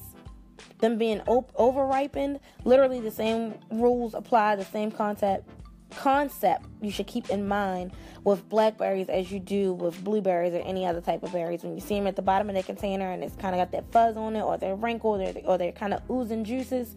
them 0.78 0.98
being 0.98 1.20
op- 1.22 1.52
over 1.56 1.84
ripened, 1.84 2.38
literally 2.64 3.00
the 3.00 3.10
same 3.10 3.54
rules 3.72 4.14
apply, 4.14 4.56
the 4.56 4.64
same 4.64 4.90
concept 4.90 5.48
concept 5.96 6.66
you 6.80 6.88
should 6.88 7.08
keep 7.08 7.30
in 7.30 7.48
mind 7.48 7.90
with 8.22 8.48
blackberries 8.48 9.08
as 9.08 9.32
you 9.32 9.40
do 9.40 9.72
with 9.72 10.04
blueberries 10.04 10.54
or 10.54 10.58
any 10.58 10.86
other 10.86 11.00
type 11.00 11.24
of 11.24 11.32
berries. 11.32 11.64
When 11.64 11.74
you 11.74 11.80
see 11.80 11.96
them 11.96 12.06
at 12.06 12.14
the 12.14 12.22
bottom 12.22 12.48
of 12.48 12.54
the 12.54 12.62
container 12.62 13.10
and 13.10 13.24
it's 13.24 13.34
kind 13.34 13.56
of 13.56 13.60
got 13.60 13.72
that 13.72 13.90
fuzz 13.90 14.16
on 14.16 14.36
it, 14.36 14.42
or 14.42 14.56
they're 14.56 14.76
wrinkled, 14.76 15.20
or, 15.20 15.32
they, 15.32 15.42
or 15.42 15.58
they're 15.58 15.72
kind 15.72 15.92
of 15.92 16.08
oozing 16.08 16.44
juices, 16.44 16.94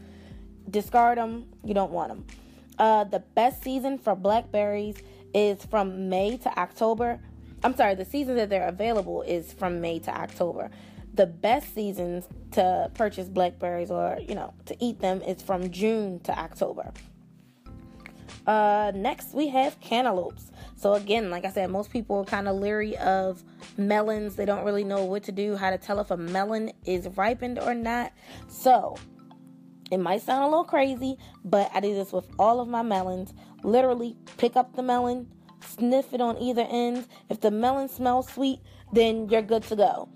discard 0.69 1.17
them. 1.17 1.45
You 1.63 1.73
don't 1.73 1.91
want 1.91 2.09
them. 2.09 2.25
Uh, 2.77 3.03
the 3.03 3.19
best 3.19 3.63
season 3.63 3.97
for 3.97 4.15
blackberries 4.15 4.97
is 5.33 5.63
from 5.65 6.09
May 6.09 6.37
to 6.37 6.59
October. 6.59 7.19
I'm 7.63 7.75
sorry, 7.75 7.95
the 7.95 8.05
season 8.05 8.35
that 8.35 8.49
they're 8.49 8.67
available 8.67 9.21
is 9.21 9.53
from 9.53 9.79
May 9.79 9.99
to 9.99 10.11
October 10.11 10.69
the 11.13 11.27
best 11.27 11.73
seasons 11.75 12.27
to 12.51 12.89
purchase 12.95 13.29
blackberries 13.29 13.91
or 13.91 14.17
you 14.27 14.35
know 14.35 14.53
to 14.65 14.75
eat 14.83 14.99
them 14.99 15.21
is 15.21 15.41
from 15.41 15.69
June 15.69 16.19
to 16.21 16.37
October. 16.37 16.91
Uh, 18.47 18.91
next 18.95 19.33
we 19.33 19.47
have 19.47 19.79
cantaloupes. 19.79 20.51
So 20.75 20.95
again, 20.95 21.29
like 21.29 21.45
I 21.45 21.51
said, 21.51 21.69
most 21.69 21.91
people 21.91 22.17
are 22.17 22.25
kind 22.25 22.47
of 22.47 22.57
leery 22.57 22.97
of 22.97 23.43
melons. 23.77 24.35
They 24.35 24.45
don't 24.45 24.65
really 24.65 24.83
know 24.83 25.05
what 25.05 25.23
to 25.23 25.31
do, 25.31 25.55
how 25.55 25.69
to 25.69 25.77
tell 25.77 25.99
if 25.99 26.11
a 26.11 26.17
melon 26.17 26.71
is 26.85 27.07
ripened 27.15 27.59
or 27.59 27.73
not. 27.73 28.11
So 28.49 28.97
it 29.93 29.99
might 29.99 30.23
sound 30.23 30.43
a 30.43 30.47
little 30.47 30.63
crazy, 30.63 31.17
but 31.45 31.69
I 31.73 31.79
do 31.79 31.93
this 31.93 32.11
with 32.11 32.25
all 32.39 32.59
of 32.59 32.67
my 32.67 32.81
melons. 32.81 33.33
Literally, 33.63 34.17
pick 34.37 34.55
up 34.55 34.75
the 34.75 34.81
melon, 34.81 35.27
sniff 35.61 36.13
it 36.13 36.21
on 36.21 36.37
either 36.39 36.65
end. 36.67 37.07
If 37.29 37.41
the 37.41 37.51
melon 37.51 37.89
smells 37.89 38.27
sweet, 38.27 38.59
then 38.91 39.29
you're 39.29 39.43
good 39.43 39.63
to 39.63 39.75
go. 39.75 40.09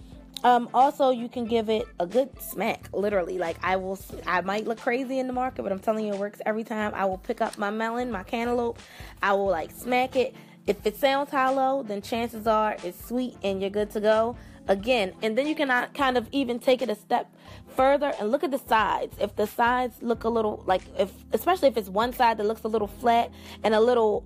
Um, 0.44 0.70
also, 0.74 1.12
you 1.12 1.30
can 1.30 1.46
give 1.46 1.70
it 1.70 1.88
a 2.00 2.08
good 2.08 2.30
smack. 2.42 2.90
Literally, 2.92 3.38
like 3.38 3.58
I 3.64 3.76
will. 3.76 4.00
I 4.26 4.42
might 4.42 4.66
look 4.66 4.80
crazy 4.80 5.20
in 5.20 5.28
the 5.28 5.34
market, 5.34 5.64
but 5.64 5.72
I'm 5.72 5.80
telling 5.80 6.06
you, 6.06 6.14
it 6.14 6.20
works 6.20 6.42
every 6.46 6.64
time. 6.64 6.94
I 6.96 7.06
will 7.06 7.18
pick 7.18 7.42
up 7.42 7.58
my 7.58 7.70
melon, 7.70 8.12
my 8.12 8.24
cantaloupe. 8.24 8.80
I 9.22 9.34
will 9.34 9.48
like 9.48 9.72
smack 9.72 10.16
it. 10.16 10.36
If 10.68 10.86
it 10.86 10.98
sounds 10.98 11.32
hollow, 11.32 11.84
then 11.84 12.02
chances 12.02 12.46
are 12.46 12.76
it's 12.84 13.08
sweet 13.08 13.38
and 13.44 13.62
you're 13.62 13.70
good 13.70 13.90
to 13.92 14.02
go. 14.02 14.36
Again, 14.68 15.14
and 15.22 15.38
then 15.38 15.48
you 15.48 15.56
can 15.56 15.70
kind 15.94 16.18
of 16.18 16.28
even 16.32 16.60
take 16.60 16.82
it 16.82 16.90
a 16.90 16.96
step 16.96 17.34
further 17.76 18.14
and 18.20 18.32
look 18.32 18.44
at 18.44 18.52
the 18.52 18.60
sides. 18.60 19.16
If 19.20 19.36
the 19.36 19.48
sides 19.48 20.02
look 20.02 20.26
a 20.26 20.30
little 20.30 20.64
like, 20.66 20.82
if 20.98 21.12
especially 21.32 21.70
if 21.70 21.78
it's 21.78 21.90
one 21.90 22.12
side 22.12 22.38
that 22.38 22.46
looks 22.46 22.64
a 22.64 22.68
little 22.68 22.88
flat 22.88 23.32
and 23.64 23.74
a 23.74 23.80
little 23.80 24.26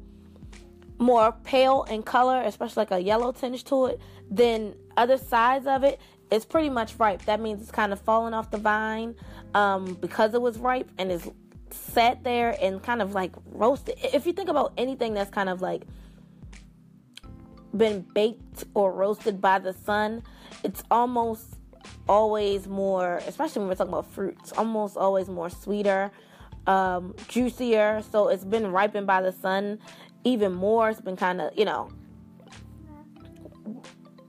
more 0.98 1.32
pale 1.44 1.84
in 1.90 2.04
color, 2.04 2.42
especially 2.42 2.82
like 2.82 2.92
a 2.92 3.00
yellow 3.00 3.32
tinge 3.32 3.64
to 3.66 3.88
it, 3.88 4.02
then 4.30 4.76
other 4.98 5.18
sides 5.18 5.68
of 5.68 5.84
it 5.84 6.00
is 6.32 6.46
pretty 6.46 6.70
much 6.70 6.98
ripe. 6.98 7.24
That 7.26 7.40
means 7.40 7.62
it's 7.62 7.72
kind 7.72 7.92
of 7.92 8.00
fallen 8.00 8.34
off 8.34 8.50
the 8.50 8.58
vine 8.58 9.16
um, 9.54 9.96
because 9.96 10.34
it 10.34 10.42
was 10.42 10.58
ripe 10.58 10.90
and 10.98 11.12
is 11.12 11.30
sat 11.72 12.24
there 12.24 12.56
and 12.62 12.82
kind 12.82 13.02
of 13.02 13.14
like 13.14 13.32
roasted. 13.52 13.96
If 14.14 14.26
you 14.26 14.34
think 14.34 14.50
about 14.50 14.74
anything 14.78 15.14
that's 15.14 15.32
kind 15.32 15.50
of 15.50 15.62
like 15.62 15.84
been 17.76 18.02
baked 18.14 18.66
or 18.74 18.92
roasted 18.92 19.42
by 19.42 19.60
the 19.60 19.74
sun, 19.74 20.24
it's 20.64 20.84
almost 20.92 21.58
always 22.08 22.68
more, 22.68 23.18
especially 23.28 23.60
when 23.62 23.70
we're 23.70 23.76
talking 23.76 23.94
about 23.94 24.12
fruits, 24.12 24.52
almost 24.54 24.98
always 24.98 25.28
more 25.30 25.50
sweeter, 25.50 26.12
um, 26.68 27.16
juicier. 27.28 28.04
So 28.12 28.28
it's 28.28 28.46
been 28.46 28.72
ripened 28.72 29.08
by 29.08 29.22
the 29.22 29.32
sun 29.32 29.80
even 30.24 30.54
more. 30.54 30.90
It's 30.90 31.02
been 31.02 31.18
kind 31.18 31.42
of, 31.42 31.58
you 31.58 31.66
know, 31.66 31.90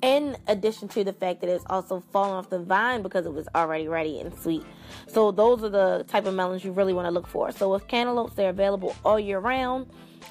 in 0.02 0.36
addition 0.48 0.88
to 0.88 1.04
the 1.04 1.12
fact 1.12 1.40
that 1.40 1.48
it's 1.48 1.64
also 1.70 2.00
fallen 2.12 2.32
off 2.32 2.50
the 2.50 2.58
vine 2.58 3.02
because 3.02 3.24
it 3.24 3.32
was 3.32 3.46
already 3.54 3.86
ready 3.88 4.18
and 4.18 4.36
sweet. 4.38 4.64
So 5.06 5.30
those 5.30 5.62
are 5.62 5.68
the 5.68 6.04
type 6.08 6.26
of 6.26 6.34
melons 6.34 6.64
you 6.64 6.72
really 6.72 6.92
want 6.92 7.06
to 7.06 7.12
look 7.12 7.26
for. 7.26 7.52
So 7.52 7.72
with 7.72 7.86
cantaloupes, 7.86 8.34
they're 8.34 8.50
available 8.50 8.96
all 9.04 9.18
year 9.18 9.38
round. 9.38 9.90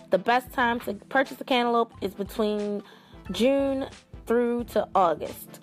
The 0.10 0.18
best 0.18 0.52
time 0.52 0.80
to 0.82 0.94
purchase 0.94 1.40
a 1.40 1.46
cantaloupe 1.46 1.94
is 2.02 2.14
between 2.14 2.84
June 3.32 3.88
through 4.26 4.64
to 4.66 4.88
August. 4.96 5.60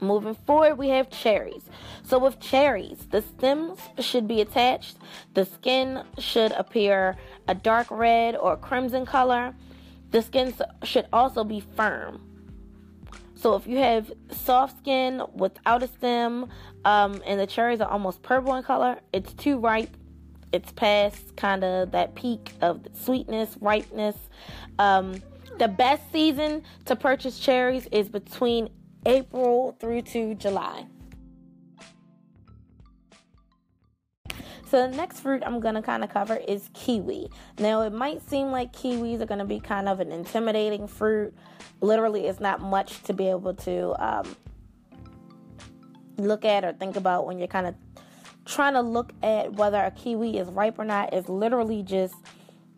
Moving 0.00 0.34
forward, 0.34 0.78
we 0.78 0.88
have 0.88 1.10
cherries. 1.10 1.62
So 2.02 2.18
with 2.18 2.40
cherries, 2.40 3.06
the 3.10 3.22
stems 3.22 3.78
should 4.00 4.26
be 4.26 4.40
attached. 4.40 4.96
The 5.34 5.44
skin 5.44 6.02
should 6.18 6.52
appear 6.52 7.16
a 7.46 7.54
dark 7.54 7.90
red 7.90 8.34
or 8.34 8.56
crimson 8.56 9.06
color. 9.06 9.54
The 10.10 10.22
skin 10.22 10.52
should 10.82 11.06
also 11.12 11.44
be 11.44 11.60
firm. 11.60 12.20
So 13.34 13.54
if 13.54 13.66
you 13.66 13.78
have 13.78 14.12
soft 14.30 14.78
skin 14.78 15.22
without 15.34 15.82
a 15.82 15.88
stem, 15.88 16.48
um, 16.84 17.22
and 17.26 17.40
the 17.40 17.46
cherries 17.46 17.80
are 17.80 17.90
almost 17.90 18.22
purple 18.22 18.54
in 18.54 18.62
color, 18.62 18.98
it's 19.12 19.32
too 19.34 19.58
ripe. 19.58 19.96
It's 20.52 20.70
past 20.72 21.34
kind 21.36 21.64
of 21.64 21.92
that 21.92 22.14
peak 22.14 22.52
of 22.60 22.86
sweetness, 22.92 23.56
ripeness. 23.60 24.16
Um, 24.78 25.22
the 25.62 25.68
best 25.68 26.10
season 26.10 26.60
to 26.86 26.96
purchase 26.96 27.38
cherries 27.38 27.86
is 27.92 28.08
between 28.08 28.68
April 29.06 29.76
through 29.78 30.02
to 30.02 30.34
July. 30.34 30.86
So 34.68 34.88
the 34.88 34.96
next 34.96 35.20
fruit 35.20 35.40
I'm 35.46 35.60
to 35.76 35.82
kind 35.82 36.02
of 36.02 36.10
cover 36.10 36.34
is 36.34 36.68
kiwi. 36.74 37.28
Now 37.60 37.82
it 37.82 37.92
might 37.92 38.28
seem 38.28 38.50
like 38.50 38.72
kiwis 38.72 39.20
are 39.20 39.26
to 39.38 39.44
be 39.44 39.60
kind 39.60 39.88
of 39.88 40.00
an 40.00 40.10
intimidating 40.10 40.88
fruit. 40.88 41.32
Literally, 41.80 42.26
it's 42.26 42.40
not 42.40 42.60
much 42.60 43.00
to 43.04 43.12
be 43.12 43.28
able 43.28 43.54
to 43.54 43.94
um, 44.04 44.34
look 46.16 46.44
at 46.44 46.64
or 46.64 46.72
think 46.72 46.96
about 46.96 47.24
when 47.24 47.38
you're 47.38 47.46
kind 47.46 47.68
of 47.68 47.76
trying 48.46 48.72
to 48.72 48.80
look 48.80 49.12
at 49.22 49.52
whether 49.52 49.78
a 49.78 49.92
kiwi 49.92 50.38
is 50.38 50.48
ripe 50.48 50.80
or 50.80 50.84
not. 50.84 51.12
It's 51.12 51.28
literally 51.28 51.84
just 51.84 52.16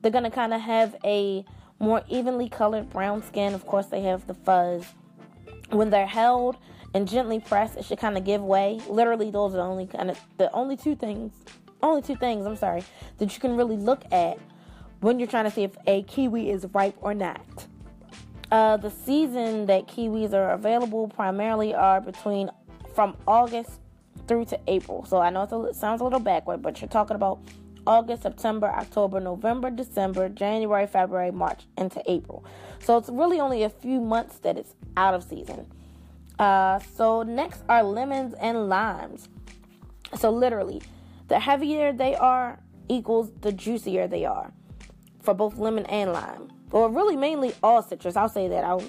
they're 0.02 0.10
to 0.24 0.30
kind 0.30 0.52
of 0.52 0.60
have 0.60 0.96
a 1.02 1.46
more 1.78 2.02
evenly 2.08 2.48
colored 2.48 2.90
brown 2.90 3.22
skin. 3.22 3.54
Of 3.54 3.66
course, 3.66 3.86
they 3.86 4.02
have 4.02 4.26
the 4.26 4.34
fuzz. 4.34 4.86
When 5.70 5.90
they're 5.90 6.06
held 6.06 6.56
and 6.94 7.08
gently 7.08 7.40
pressed, 7.40 7.76
it 7.76 7.84
should 7.84 7.98
kind 7.98 8.16
of 8.16 8.24
give 8.24 8.42
way. 8.42 8.80
Literally, 8.88 9.30
those 9.30 9.54
are 9.54 9.58
the 9.58 9.62
only 9.62 9.86
kind 9.86 10.10
of 10.10 10.20
the 10.38 10.52
only 10.52 10.76
two 10.76 10.94
things 10.94 11.32
only 11.84 12.02
two 12.02 12.16
things, 12.16 12.46
I'm 12.46 12.56
sorry, 12.56 12.82
that 13.18 13.34
you 13.34 13.40
can 13.40 13.56
really 13.56 13.76
look 13.76 14.04
at 14.10 14.38
when 15.00 15.18
you're 15.18 15.28
trying 15.28 15.44
to 15.44 15.50
see 15.50 15.64
if 15.64 15.72
a 15.86 16.02
kiwi 16.04 16.50
is 16.50 16.66
ripe 16.72 16.96
or 17.00 17.14
not. 17.14 17.66
Uh, 18.50 18.76
the 18.76 18.90
season 18.90 19.66
that 19.66 19.86
kiwis 19.86 20.32
are 20.32 20.52
available 20.52 21.08
primarily 21.08 21.74
are 21.74 22.00
between 22.00 22.50
from 22.94 23.16
August 23.26 23.80
through 24.26 24.46
to 24.46 24.58
April. 24.66 25.04
So 25.04 25.18
I 25.18 25.30
know 25.30 25.42
it 25.42 25.76
sounds 25.76 26.00
a 26.00 26.04
little 26.04 26.20
backward, 26.20 26.62
but 26.62 26.80
you're 26.80 26.88
talking 26.88 27.16
about 27.16 27.40
August, 27.86 28.22
September, 28.22 28.66
October, 28.66 29.20
November, 29.20 29.70
December, 29.70 30.28
January, 30.28 30.86
February, 30.86 31.30
March, 31.30 31.66
into 31.76 32.02
April. 32.10 32.44
So 32.80 32.96
it's 32.96 33.08
really 33.08 33.40
only 33.40 33.62
a 33.62 33.70
few 33.70 34.00
months 34.00 34.38
that 34.38 34.56
it's 34.56 34.74
out 34.96 35.14
of 35.14 35.22
season. 35.22 35.66
Uh, 36.38 36.80
so 36.96 37.22
next 37.22 37.62
are 37.68 37.82
lemons 37.82 38.34
and 38.34 38.68
limes. 38.68 39.28
So 40.18 40.30
literally, 40.30 40.82
the 41.28 41.38
heavier 41.38 41.92
they 41.92 42.14
are 42.14 42.60
equals 42.88 43.32
the 43.40 43.52
juicier 43.52 44.06
they 44.06 44.24
are 44.24 44.52
for 45.22 45.34
both 45.34 45.56
lemon 45.56 45.86
and 45.86 46.12
lime. 46.12 46.50
Or 46.70 46.90
really 46.90 47.16
mainly 47.16 47.54
all 47.62 47.82
citrus. 47.82 48.16
I'll 48.16 48.28
say 48.28 48.48
that. 48.48 48.64
I'll 48.64 48.84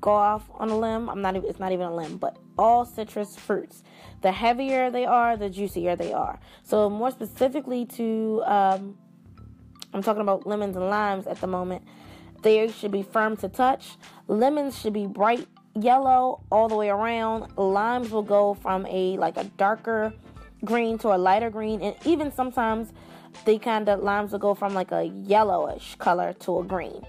go 0.00 0.12
off 0.12 0.48
on 0.54 0.68
a 0.70 0.76
limb. 0.76 1.08
I'm 1.08 1.22
not 1.22 1.36
even 1.36 1.48
it's 1.48 1.60
not 1.60 1.72
even 1.72 1.86
a 1.86 1.94
limb, 1.94 2.18
but 2.18 2.36
all 2.58 2.84
citrus 2.84 3.36
fruits. 3.36 3.82
The 4.22 4.32
heavier 4.32 4.90
they 4.90 5.06
are, 5.06 5.36
the 5.36 5.48
juicier 5.48 5.96
they 5.96 6.12
are. 6.12 6.38
So 6.62 6.90
more 6.90 7.10
specifically 7.10 7.86
to 7.86 8.42
um, 8.44 8.98
I'm 9.92 10.02
talking 10.02 10.22
about 10.22 10.46
lemons 10.46 10.76
and 10.76 10.88
limes 10.88 11.26
at 11.26 11.40
the 11.40 11.46
moment. 11.46 11.82
They 12.42 12.68
should 12.68 12.92
be 12.92 13.02
firm 13.02 13.36
to 13.38 13.48
touch. 13.48 13.96
Lemons 14.28 14.78
should 14.78 14.92
be 14.92 15.06
bright 15.06 15.46
yellow 15.74 16.42
all 16.50 16.68
the 16.68 16.76
way 16.76 16.88
around. 16.88 17.56
Limes 17.56 18.10
will 18.10 18.22
go 18.22 18.54
from 18.54 18.86
a 18.86 19.16
like 19.18 19.36
a 19.36 19.44
darker 19.44 20.12
green 20.64 20.98
to 20.98 21.08
a 21.08 21.18
lighter 21.18 21.50
green, 21.50 21.82
and 21.82 21.96
even 22.04 22.30
sometimes 22.32 22.92
they 23.44 23.58
kind 23.58 23.88
of 23.88 24.00
limes 24.00 24.32
will 24.32 24.38
go 24.38 24.54
from 24.54 24.74
like 24.74 24.92
a 24.92 25.04
yellowish 25.04 25.96
color 25.96 26.32
to 26.34 26.60
a 26.60 26.64
green. 26.64 27.04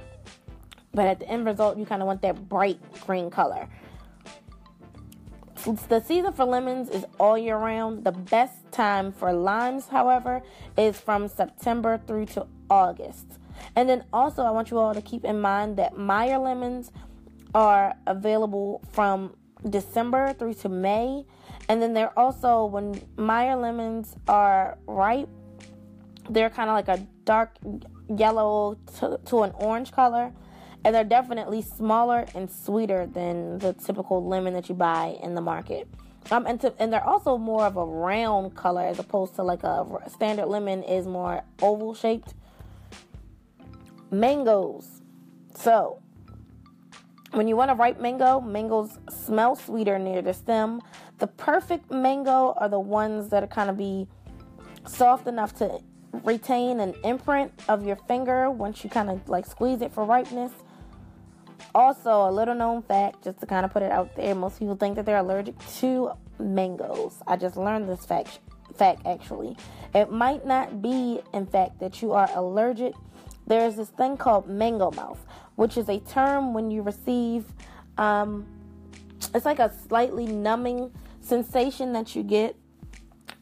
But 0.93 1.07
at 1.07 1.19
the 1.19 1.29
end 1.29 1.45
result, 1.45 1.77
you 1.77 1.85
kind 1.85 2.01
of 2.01 2.07
want 2.07 2.21
that 2.23 2.49
bright 2.49 2.79
green 3.05 3.29
color. 3.29 3.69
The 5.65 6.01
season 6.01 6.33
for 6.33 6.45
lemons 6.45 6.89
is 6.89 7.05
all 7.19 7.37
year 7.37 7.57
round. 7.57 8.03
The 8.03 8.11
best 8.11 8.71
time 8.71 9.11
for 9.11 9.31
limes, 9.33 9.87
however, 9.87 10.41
is 10.77 10.99
from 10.99 11.27
September 11.27 11.99
through 12.07 12.25
to 12.27 12.47
August. 12.69 13.39
And 13.75 13.87
then 13.87 14.05
also, 14.11 14.43
I 14.43 14.51
want 14.51 14.71
you 14.71 14.79
all 14.79 14.93
to 14.93 15.01
keep 15.01 15.23
in 15.23 15.39
mind 15.39 15.77
that 15.77 15.97
Meyer 15.97 16.37
lemons 16.37 16.91
are 17.53 17.95
available 18.07 18.81
from 18.91 19.35
December 19.69 20.33
through 20.33 20.55
to 20.55 20.69
May. 20.69 21.25
And 21.69 21.81
then 21.81 21.93
they're 21.93 22.17
also, 22.17 22.65
when 22.65 23.01
Meyer 23.17 23.55
lemons 23.55 24.15
are 24.27 24.77
ripe, 24.87 25.29
they're 26.29 26.49
kind 26.49 26.69
of 26.69 26.75
like 26.75 26.87
a 26.87 27.05
dark 27.25 27.57
yellow 28.07 28.77
to, 28.99 29.19
to 29.25 29.43
an 29.43 29.51
orange 29.55 29.91
color 29.91 30.33
and 30.83 30.95
they're 30.95 31.03
definitely 31.03 31.61
smaller 31.61 32.25
and 32.33 32.51
sweeter 32.51 33.05
than 33.05 33.59
the 33.59 33.73
typical 33.73 34.25
lemon 34.25 34.53
that 34.53 34.69
you 34.69 34.75
buy 34.75 35.17
in 35.21 35.35
the 35.35 35.41
market. 35.41 35.87
Um, 36.29 36.45
and 36.45 36.61
to, 36.61 36.73
and 36.79 36.93
they're 36.93 37.07
also 37.07 37.37
more 37.37 37.65
of 37.65 37.77
a 37.77 37.85
round 37.85 38.55
color 38.55 38.81
as 38.81 38.99
opposed 38.99 39.35
to 39.35 39.43
like 39.43 39.63
a 39.63 39.85
standard 40.07 40.47
lemon 40.47 40.83
is 40.83 41.07
more 41.07 41.43
oval 41.61 41.93
shaped. 41.93 42.33
Mangoes. 44.11 45.01
So, 45.55 46.01
when 47.31 47.47
you 47.47 47.55
want 47.55 47.71
a 47.71 47.75
ripe 47.75 47.99
mango, 47.99 48.41
mangoes 48.41 48.99
smell 49.09 49.55
sweeter 49.55 49.97
near 49.97 50.21
the 50.21 50.33
stem. 50.33 50.81
The 51.19 51.27
perfect 51.27 51.89
mango 51.91 52.53
are 52.57 52.69
the 52.69 52.79
ones 52.79 53.29
that 53.29 53.43
are 53.43 53.47
kind 53.47 53.69
of 53.69 53.77
be 53.77 54.07
soft 54.85 55.27
enough 55.27 55.55
to 55.57 55.79
retain 56.23 56.79
an 56.79 56.93
imprint 57.03 57.51
of 57.69 57.85
your 57.85 57.95
finger 57.95 58.51
once 58.51 58.83
you 58.83 58.89
kind 58.89 59.09
of 59.09 59.27
like 59.29 59.45
squeeze 59.45 59.81
it 59.81 59.93
for 59.93 60.03
ripeness. 60.03 60.51
Also, 61.73 62.29
a 62.29 62.31
little 62.31 62.55
known 62.55 62.81
fact, 62.81 63.23
just 63.23 63.39
to 63.39 63.45
kind 63.45 63.65
of 63.65 63.71
put 63.71 63.81
it 63.81 63.91
out 63.91 64.15
there, 64.15 64.35
most 64.35 64.59
people 64.59 64.75
think 64.75 64.95
that 64.95 65.05
they're 65.05 65.17
allergic 65.17 65.55
to 65.79 66.11
mangoes. 66.39 67.21
I 67.27 67.37
just 67.37 67.55
learned 67.55 67.87
this 67.87 68.05
fact 68.05 68.39
fact 68.75 69.05
actually. 69.05 69.57
It 69.93 70.11
might 70.11 70.45
not 70.45 70.81
be 70.81 71.21
in 71.33 71.45
fact 71.45 71.79
that 71.79 72.01
you 72.01 72.13
are 72.13 72.29
allergic. 72.35 72.93
There's 73.47 73.75
this 73.75 73.89
thing 73.89 74.17
called 74.17 74.47
mango 74.47 74.91
mouth, 74.91 75.23
which 75.55 75.77
is 75.77 75.89
a 75.89 75.99
term 75.99 76.53
when 76.53 76.71
you 76.71 76.81
receive 76.81 77.45
um, 77.97 78.47
it's 79.33 79.45
like 79.45 79.59
a 79.59 79.71
slightly 79.87 80.25
numbing 80.25 80.91
sensation 81.21 81.93
that 81.93 82.15
you 82.15 82.23
get 82.23 82.55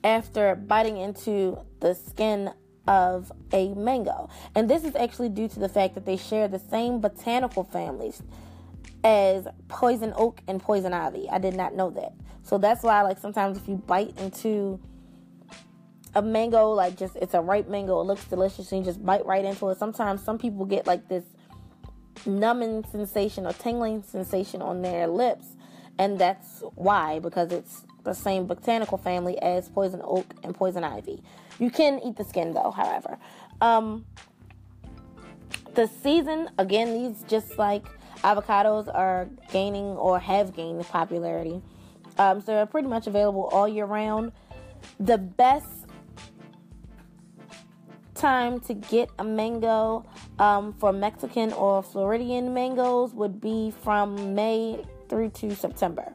after 0.04 0.56
biting 0.56 0.98
into 0.98 1.58
the 1.80 1.94
skin 1.94 2.52
of 2.90 3.32
a 3.54 3.70
mango. 3.76 4.30
And 4.56 4.68
this 4.68 4.84
is 4.84 4.96
actually 4.96 5.30
due 5.30 5.48
to 5.48 5.60
the 5.60 5.70
fact 5.70 5.94
that 5.94 6.08
they 6.08 6.18
share 6.18 6.48
the 6.48 6.58
same 6.58 7.00
botanical 7.00 7.64
families 7.64 8.24
as 9.04 9.48
poison 9.68 10.12
oak 10.18 10.42
and 10.48 10.60
poison 10.60 10.92
ivy. 10.92 11.30
I 11.30 11.38
did 11.38 11.56
not 11.56 11.76
know 11.76 11.92
that. 11.92 12.14
So 12.42 12.58
that's 12.58 12.82
why 12.82 13.04
like 13.04 13.20
sometimes 13.20 13.60
if 13.60 13.70
you 13.70 13.76
bite 13.76 14.20
into 14.20 14.80
a 16.16 16.22
mango 16.24 16.72
like 16.72 16.98
just 16.98 17.16
it's 17.18 17.36
a 17.36 17.42
ripe 17.42 17.70
mango, 17.70 18.02
it 18.02 18.06
looks 18.06 18.26
delicious 18.26 18.72
and 18.72 18.84
you 18.84 18.92
just 18.92 19.06
bite 19.06 19.24
right 19.24 19.46
into 19.46 19.70
it. 19.70 19.78
Sometimes 19.78 20.24
some 20.24 20.40
people 20.40 20.66
get 20.66 20.88
like 20.88 21.08
this 21.08 21.26
numbing 22.26 22.84
sensation 22.92 23.46
or 23.46 23.54
tingling 23.54 24.02
sensation 24.02 24.64
on 24.64 24.82
their 24.82 25.06
lips 25.06 25.46
and 26.00 26.18
that's 26.18 26.64
why 26.74 27.20
because 27.20 27.52
it's 27.52 27.86
the 28.04 28.14
same 28.14 28.48
botanical 28.48 28.98
family 28.98 29.40
as 29.42 29.70
poison 29.70 30.02
oak 30.04 30.26
and 30.44 30.56
poison 30.56 30.84
ivy. 30.84 31.22
You 31.60 31.70
can 31.70 32.00
eat 32.00 32.16
the 32.16 32.24
skin 32.24 32.54
though, 32.54 32.72
however. 32.72 33.18
Um, 33.62 34.06
the 35.76 35.88
season, 35.88 36.50
again, 36.58 36.94
these 36.94 37.24
just 37.24 37.58
like 37.58 37.86
avocados 38.24 38.94
are 38.94 39.30
gaining 39.52 39.86
or 39.86 40.20
have 40.20 40.56
gained 40.56 40.82
popularity. 40.88 41.62
Um, 42.18 42.42
so 42.42 42.54
they're 42.54 42.66
pretty 42.66 42.88
much 42.88 43.08
available 43.08 43.50
all 43.52 43.68
year 43.68 43.86
round. 43.86 44.32
The 45.00 45.18
best 45.18 45.86
time 48.14 48.60
to 48.62 48.74
get 48.74 49.10
a 49.18 49.24
mango 49.24 50.06
um, 50.38 50.74
for 50.74 50.92
Mexican 50.92 51.54
or 51.54 51.82
Floridian 51.82 52.54
mangoes 52.54 53.14
would 53.14 53.40
be 53.40 53.72
from 53.84 54.36
May 54.36 54.84
through 55.08 55.30
to 55.30 55.56
September. 55.56 56.14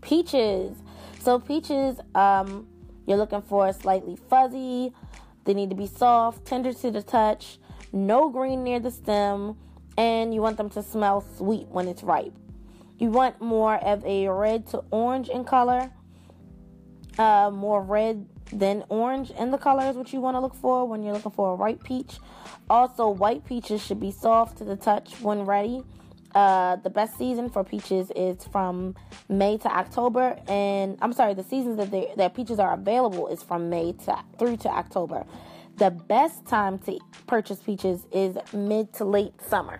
Peaches. 0.00 0.76
So 1.20 1.38
peaches, 1.38 1.98
um, 2.14 2.68
you're 3.06 3.16
looking 3.16 3.42
for 3.42 3.72
slightly 3.72 4.16
fuzzy. 4.28 4.92
They 5.44 5.54
need 5.54 5.70
to 5.70 5.76
be 5.76 5.86
soft, 5.86 6.44
tender 6.44 6.72
to 6.72 6.90
the 6.90 7.02
touch, 7.02 7.58
no 7.92 8.28
green 8.28 8.62
near 8.62 8.80
the 8.80 8.90
stem, 8.90 9.56
and 9.98 10.32
you 10.32 10.40
want 10.40 10.56
them 10.56 10.70
to 10.70 10.82
smell 10.82 11.24
sweet 11.36 11.66
when 11.68 11.88
it's 11.88 12.02
ripe. 12.02 12.32
You 12.98 13.10
want 13.10 13.40
more 13.40 13.76
of 13.76 14.04
a 14.04 14.28
red 14.28 14.66
to 14.68 14.84
orange 14.90 15.28
in 15.28 15.44
color. 15.44 15.90
Uh, 17.18 17.50
more 17.52 17.82
red 17.82 18.26
than 18.52 18.84
orange 18.88 19.30
in 19.32 19.50
the 19.50 19.58
color 19.58 19.88
is 19.90 19.96
what 19.96 20.12
you 20.12 20.20
want 20.20 20.36
to 20.36 20.40
look 20.40 20.54
for 20.54 20.86
when 20.86 21.02
you're 21.02 21.14
looking 21.14 21.32
for 21.32 21.52
a 21.52 21.56
ripe 21.56 21.82
peach. 21.82 22.18
Also, 22.70 23.08
white 23.08 23.44
peaches 23.44 23.84
should 23.84 24.00
be 24.00 24.10
soft 24.10 24.58
to 24.58 24.64
the 24.64 24.76
touch 24.76 25.20
when 25.20 25.42
ready. 25.42 25.82
Uh, 26.34 26.76
the 26.76 26.90
best 26.90 27.18
season 27.18 27.50
for 27.50 27.62
peaches 27.62 28.10
is 28.16 28.44
from 28.46 28.94
May 29.28 29.58
to 29.58 29.68
October, 29.68 30.38
and 30.48 30.96
I'm 31.02 31.12
sorry, 31.12 31.34
the 31.34 31.44
seasons 31.44 31.76
that 31.76 31.90
they, 31.90 32.12
that 32.16 32.34
peaches 32.34 32.58
are 32.58 32.72
available 32.72 33.28
is 33.28 33.42
from 33.42 33.68
May 33.68 33.92
to 34.04 34.18
through 34.38 34.56
to 34.58 34.68
October. 34.70 35.26
The 35.76 35.90
best 35.90 36.46
time 36.46 36.78
to 36.80 36.98
purchase 37.26 37.58
peaches 37.58 38.06
is 38.12 38.38
mid 38.54 38.92
to 38.94 39.04
late 39.04 39.34
summer. 39.42 39.78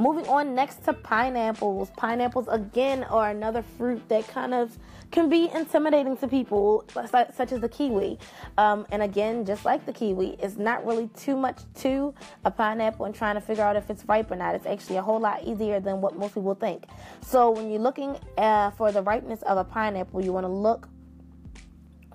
Moving 0.00 0.28
on 0.28 0.54
next 0.54 0.84
to 0.84 0.92
pineapples. 0.92 1.90
Pineapples 1.96 2.46
again 2.48 3.02
are 3.02 3.30
another 3.30 3.62
fruit 3.76 4.08
that 4.08 4.28
kind 4.28 4.54
of 4.54 4.78
can 5.10 5.28
be 5.28 5.50
intimidating 5.52 6.16
to 6.18 6.28
people, 6.28 6.84
such 7.10 7.50
as 7.50 7.60
the 7.60 7.68
kiwi. 7.68 8.16
Um, 8.58 8.86
and 8.92 9.02
again, 9.02 9.44
just 9.44 9.64
like 9.64 9.84
the 9.86 9.92
kiwi, 9.92 10.36
it's 10.40 10.56
not 10.56 10.86
really 10.86 11.08
too 11.16 11.36
much 11.36 11.62
to 11.80 12.14
a 12.44 12.50
pineapple 12.50 13.06
and 13.06 13.14
trying 13.14 13.34
to 13.34 13.40
figure 13.40 13.64
out 13.64 13.74
if 13.74 13.90
it's 13.90 14.04
ripe 14.04 14.30
or 14.30 14.36
not. 14.36 14.54
It's 14.54 14.66
actually 14.66 14.98
a 14.98 15.02
whole 15.02 15.18
lot 15.18 15.42
easier 15.42 15.80
than 15.80 16.00
what 16.00 16.16
most 16.16 16.34
people 16.34 16.54
think. 16.54 16.84
So 17.20 17.50
when 17.50 17.68
you're 17.68 17.80
looking 17.80 18.16
uh, 18.36 18.70
for 18.70 18.92
the 18.92 19.02
ripeness 19.02 19.42
of 19.42 19.58
a 19.58 19.64
pineapple, 19.64 20.24
you 20.24 20.32
want 20.32 20.44
to 20.44 20.52
look 20.52 20.88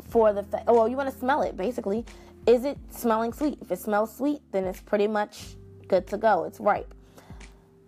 for 0.08 0.32
the 0.32 0.44
fa- 0.44 0.64
well, 0.68 0.88
you 0.88 0.96
want 0.96 1.12
to 1.12 1.18
smell 1.20 1.42
it 1.42 1.58
basically. 1.58 2.06
Is 2.48 2.64
it 2.64 2.78
smelling 2.92 3.34
sweet? 3.34 3.58
If 3.62 3.72
it 3.72 3.80
smells 3.80 4.16
sweet, 4.16 4.42
then 4.54 4.64
it's 4.64 4.80
pretty 4.80 5.08
much 5.08 5.56
good 5.90 6.08
to 6.08 6.18
go. 6.18 6.46
It's 6.46 6.62
ripe. 6.62 6.94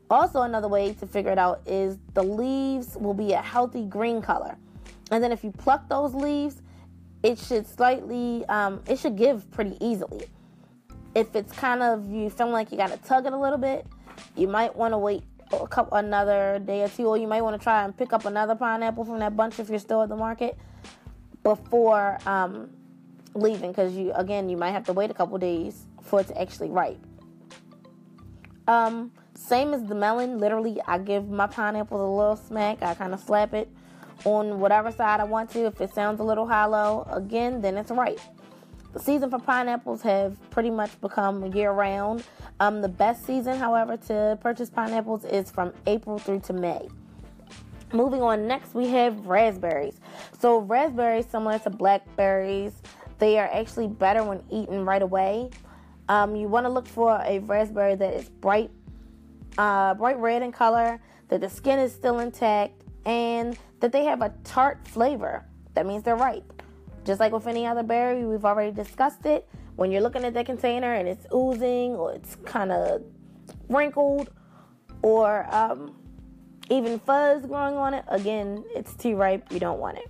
Also, 0.10 0.44
another 0.44 0.68
way 0.68 0.94
to 0.94 1.08
figure 1.08 1.32
it 1.32 1.40
out 1.40 1.62
is 1.66 1.98
the 2.14 2.24
leaves 2.24 2.96
will 2.96 3.14
be 3.14 3.34
a 3.34 3.42
healthy 3.42 3.84
green 3.86 4.22
color. 4.22 4.56
And 5.12 5.24
then 5.24 5.32
if 5.32 5.44
you 5.44 5.52
pluck 5.52 5.90
those 5.90 6.14
leaves, 6.14 6.62
it 7.24 7.40
should 7.40 7.66
slightly, 7.66 8.46
um, 8.46 8.84
it 8.88 9.00
should 9.00 9.16
give 9.16 9.50
pretty 9.52 9.78
easily. 9.82 10.26
If 11.16 11.36
it's 11.36 11.52
kind 11.54 11.82
of, 11.82 12.12
you 12.12 12.30
feel 12.30 12.50
like 12.50 12.72
you 12.72 12.78
got 12.78 12.92
to 12.92 12.98
tug 12.98 13.26
it 13.26 13.34
a 13.34 13.38
little 13.38 13.58
bit, 13.58 13.88
you 14.36 14.48
might 14.48 14.76
want 14.76 14.94
to 14.94 14.98
wait 14.98 15.24
a 15.52 15.68
couple, 15.68 15.98
another 15.98 16.60
day 16.64 16.84
or 16.84 16.90
two, 16.90 17.08
or 17.08 17.18
you 17.18 17.28
might 17.28 17.42
want 17.42 17.60
to 17.60 17.64
try 17.64 17.84
and 17.84 17.98
pick 17.98 18.14
up 18.14 18.26
another 18.26 18.54
pineapple 18.54 19.06
from 19.06 19.20
that 19.20 19.36
bunch 19.36 19.60
if 19.60 19.70
you're 19.70 19.80
still 19.80 20.04
at 20.04 20.10
the 20.10 20.16
market 20.16 20.58
before 21.44 22.20
um, 22.28 22.70
leaving, 23.34 23.72
because 23.72 23.94
you, 23.96 24.12
again, 24.14 24.50
you 24.50 24.58
might 24.58 24.72
have 24.72 24.84
to 24.86 24.94
wait 24.94 25.10
a 25.10 25.14
couple 25.14 25.38
days 25.38 25.86
for 26.02 26.20
it 26.20 26.28
to 26.28 26.40
actually 26.40 26.70
ripe. 26.70 27.00
Um, 28.68 29.12
same 29.36 29.74
as 29.74 29.84
the 29.84 29.96
melon, 29.96 30.40
literally, 30.40 30.80
I 30.88 30.98
give 30.98 31.30
my 31.30 31.48
pineapples 31.48 32.02
a 32.02 32.04
little 32.04 32.36
smack. 32.36 32.82
I 32.82 32.96
kind 32.96 33.14
of 33.14 33.20
slap 33.20 33.54
it 33.54 33.70
on 34.24 34.60
whatever 34.60 34.92
side 34.92 35.20
I 35.20 35.26
want 35.26 35.50
to. 35.52 35.66
If 35.66 35.82
it 35.82 35.94
sounds 35.94 36.20
a 36.20 36.24
little 36.24 36.48
hollow, 36.48 37.08
again, 37.12 37.62
then 37.62 37.78
it's 37.78 37.92
right. 37.92 38.20
The 38.94 39.00
season 39.00 39.30
for 39.30 39.40
pineapples 39.40 40.02
have 40.04 40.38
pretty 40.52 40.70
much 40.70 41.00
become 41.02 41.54
year 41.54 41.72
round. 41.72 42.24
Um, 42.62 42.82
the 42.82 42.88
best 42.88 43.26
season, 43.26 43.58
however, 43.58 43.98
to 44.08 44.40
purchase 44.42 44.70
pineapples 44.70 45.26
is 45.26 45.52
from 45.52 45.74
April 45.86 46.18
through 46.18 46.40
to 46.42 46.54
May. 46.54 46.88
Moving 47.92 48.22
on, 48.22 48.48
next 48.48 48.74
we 48.74 48.88
have 48.88 49.28
raspberries. 49.28 50.00
So, 50.40 50.60
raspberries, 50.60 51.26
similar 51.30 51.60
to 51.60 51.70
blackberries, 51.70 52.74
they 53.20 53.38
are 53.38 53.50
actually 53.54 53.88
better 53.88 54.24
when 54.24 54.42
eaten 54.50 54.86
right 54.86 55.02
away. 55.02 55.50
Um, 56.08 56.36
you 56.36 56.48
want 56.48 56.66
to 56.66 56.70
look 56.70 56.88
for 56.88 57.22
a 57.26 57.40
raspberry 57.40 57.96
that 57.96 58.14
is 58.14 58.30
bright, 58.30 58.72
uh, 59.58 59.94
bright 59.96 60.18
red 60.18 60.42
in 60.42 60.52
color, 60.52 61.00
that 61.30 61.42
the 61.42 61.50
skin 61.50 61.80
is 61.80 61.94
still 61.94 62.20
intact, 62.20 62.84
and 63.06 63.58
that 63.80 63.92
they 63.92 64.04
have 64.04 64.22
a 64.22 64.34
tart 64.44 64.88
flavor. 64.88 65.46
That 65.74 65.86
means 65.86 66.04
they're 66.04 66.16
ripe. 66.16 66.64
Just 67.04 67.20
like 67.20 67.32
with 67.32 67.48
any 67.48 67.66
other 67.68 67.84
berry, 67.84 68.26
we've 68.26 68.46
already 68.46 68.72
discussed 68.72 69.26
it. 69.26 69.48
When 69.76 69.92
you're 69.92 70.02
looking 70.02 70.24
at 70.24 70.34
the 70.34 70.44
container 70.44 70.94
and 70.94 71.08
it's 71.08 71.26
oozing 71.34 71.96
or 71.96 72.14
it's 72.14 72.36
kind 72.46 72.72
of 72.72 73.04
wrinkled 73.70 74.30
or 75.02 75.46
um, 75.54 75.96
even 76.70 76.98
fuzz 77.00 77.46
growing 77.46 77.76
on 77.76 77.94
it, 77.94 78.06
again, 78.08 78.64
it's 78.74 78.96
too 78.96 79.16
ripe. 79.16 79.52
You 79.52 79.60
don't 79.60 79.80
want 79.80 79.98
it. 79.98 80.10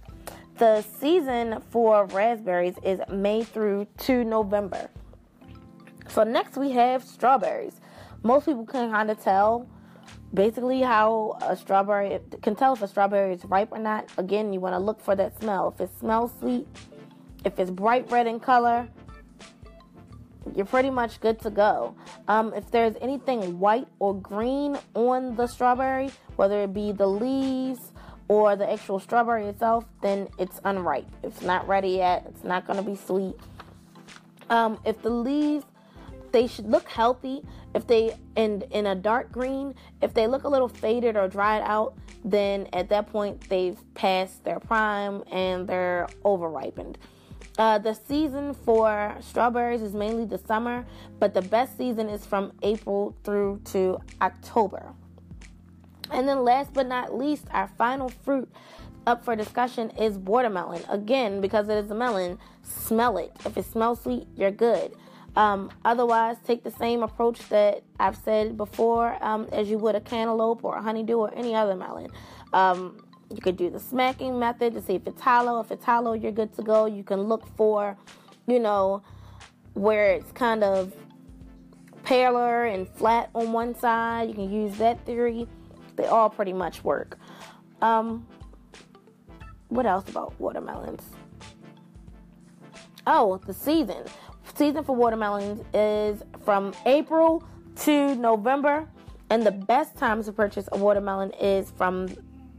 The 0.58 0.84
season 0.84 1.62
for 1.70 2.06
raspberries 2.06 2.76
is 2.82 3.02
May 3.12 3.44
through 3.44 3.88
to 4.00 4.24
November. 4.24 4.90
So 6.08 6.24
next 6.24 6.56
we 6.56 6.72
have 6.72 7.04
strawberries. 7.04 7.82
Most 8.26 8.48
people 8.48 8.66
can 8.66 8.90
kind 8.90 9.12
of 9.12 9.22
tell 9.22 9.70
basically 10.34 10.82
how 10.82 11.38
a 11.44 11.56
strawberry 11.56 12.20
can 12.42 12.56
tell 12.56 12.74
if 12.74 12.82
a 12.82 12.88
strawberry 12.88 13.36
is 13.36 13.46
ripe 13.46 13.72
or 13.72 13.78
not. 13.78 14.10
Again, 14.18 14.52
you 14.52 14.60
want 14.60 14.74
to 14.74 14.80
look 14.80 15.00
for 15.00 15.16
that 15.16 15.40
smell. 15.40 15.72
If 15.76 15.80
it 15.80 15.92
smells 16.00 16.32
sweet, 16.40 16.68
if 17.46 17.60
it's 17.60 17.70
bright 17.70 18.10
red 18.10 18.26
in 18.26 18.40
color, 18.40 18.90
you're 20.56 20.66
pretty 20.66 20.90
much 20.90 21.22
good 21.22 21.38
to 21.42 21.52
go. 21.52 21.96
Um, 22.28 22.52
if 22.56 22.72
there's 22.72 22.96
anything 23.00 23.60
white 23.60 23.88
or 24.00 24.20
green 24.20 24.76
on 24.96 25.36
the 25.36 25.46
strawberry, 25.46 26.10
whether 26.36 26.64
it 26.64 26.74
be 26.74 26.94
the 26.94 27.06
leaves 27.06 27.92
or 28.28 28.56
the 28.56 28.68
actual 28.68 29.00
strawberry 29.00 29.46
itself, 29.46 29.86
then 30.02 30.30
it's 30.40 30.60
unripe. 30.64 31.06
It's 31.22 31.44
not 31.44 31.68
ready 31.68 31.90
yet. 31.90 32.26
It's 32.28 32.44
not 32.44 32.66
going 32.66 32.78
to 32.78 32.90
be 32.90 32.96
sweet. 32.96 33.36
Um, 34.50 34.80
if 34.84 35.00
the 35.04 35.12
leaves, 35.12 35.66
they 36.36 36.48
should 36.48 36.70
look 36.70 36.90
healthy. 36.90 37.42
If 37.74 37.88
they 37.88 38.18
in 38.36 38.62
in 38.72 38.88
a 38.88 38.96
dark 38.96 39.32
green, 39.32 39.74
if 40.02 40.14
they 40.14 40.28
look 40.28 40.44
a 40.44 40.50
little 40.50 40.68
faded 40.68 41.16
or 41.16 41.30
dried 41.30 41.62
out, 41.62 41.98
then 42.26 42.68
at 42.74 42.90
that 42.90 43.08
point 43.08 43.48
they've 43.48 43.80
passed 43.94 44.44
their 44.44 44.60
prime 44.60 45.24
and 45.32 45.66
they're 45.66 46.10
over 46.26 46.50
ripened. 46.50 46.98
Uh, 47.58 47.78
the 47.78 47.94
season 47.94 48.54
for 48.54 49.16
strawberries 49.22 49.82
is 49.82 49.94
mainly 49.94 50.26
the 50.26 50.38
summer, 50.38 50.86
but 51.20 51.34
the 51.34 51.42
best 51.42 51.78
season 51.78 52.10
is 52.10 52.26
from 52.26 52.52
April 52.64 53.16
through 53.24 53.62
to 53.64 53.98
October. 54.22 54.92
And 56.12 56.28
then, 56.28 56.44
last 56.44 56.74
but 56.74 56.86
not 56.86 57.18
least, 57.18 57.46
our 57.52 57.70
final 57.78 58.10
fruit 58.10 58.52
up 59.08 59.24
for 59.24 59.38
discussion 59.38 59.90
is 59.92 60.18
watermelon. 60.18 60.82
Again, 60.90 61.40
because 61.40 61.70
it 61.70 61.78
is 61.86 61.90
a 61.92 61.96
melon, 61.96 62.38
smell 62.62 63.18
it. 63.18 63.32
If 63.46 63.58
it 63.58 63.64
smells 63.64 64.02
sweet, 64.02 64.28
you're 64.36 64.52
good. 64.52 64.94
Um, 65.36 65.70
otherwise, 65.84 66.38
take 66.46 66.64
the 66.64 66.72
same 66.72 67.04
approach 67.04 67.48
that 67.50 67.84
I've 68.00 68.16
said 68.16 68.56
before 68.56 69.18
um, 69.22 69.48
as 69.52 69.70
you 69.70 69.78
would 69.80 69.96
a 69.96 70.02
cantaloupe 70.02 70.64
or 70.64 70.78
a 70.78 70.82
honeydew 70.82 71.16
or 71.18 71.36
any 71.36 71.54
other 71.54 71.76
melon. 71.76 72.10
Um, 72.54 73.06
you 73.34 73.42
could 73.42 73.58
do 73.58 73.70
the 73.70 73.80
smacking 73.80 74.40
method 74.40 74.74
to 74.76 74.82
see 74.82 74.96
if 74.96 75.08
it's 75.08 75.22
hollow. 75.22 75.60
If 75.60 75.72
it's 75.72 75.84
hollow, 75.84 76.14
you're 76.14 76.32
good 76.32 76.54
to 76.56 76.62
go. 76.62 76.86
You 76.86 77.04
can 77.04 77.24
look 77.24 77.46
for, 77.58 77.98
you 78.48 78.60
know, 78.60 79.02
where 79.74 80.12
it's 80.12 80.32
kind 80.32 80.64
of 80.64 80.94
paler 82.04 82.66
and 82.66 82.88
flat 82.88 83.30
on 83.36 83.52
one 83.52 83.76
side. 83.78 84.30
You 84.30 84.36
can 84.36 84.52
use 84.52 84.78
that 84.78 85.06
theory. 85.06 85.48
They 85.96 86.06
all 86.06 86.30
pretty 86.30 86.54
much 86.54 86.84
work. 86.84 87.18
Um, 87.82 88.26
what 89.70 89.86
else 89.86 90.08
about 90.08 90.40
watermelons? 90.40 91.04
Oh, 93.08 93.38
the 93.46 93.54
season. 93.54 94.04
Season 94.56 94.86
for 94.86 94.96
watermelons 94.96 95.62
is 95.74 96.24
from 96.46 96.74
April 96.86 97.44
to 97.82 98.16
November, 98.16 98.88
and 99.30 99.46
the 99.46 99.52
best 99.52 99.98
time 99.98 100.24
to 100.24 100.32
purchase 100.32 100.70
a 100.72 100.78
watermelon 100.78 101.32
is 101.32 101.72
from 101.72 102.08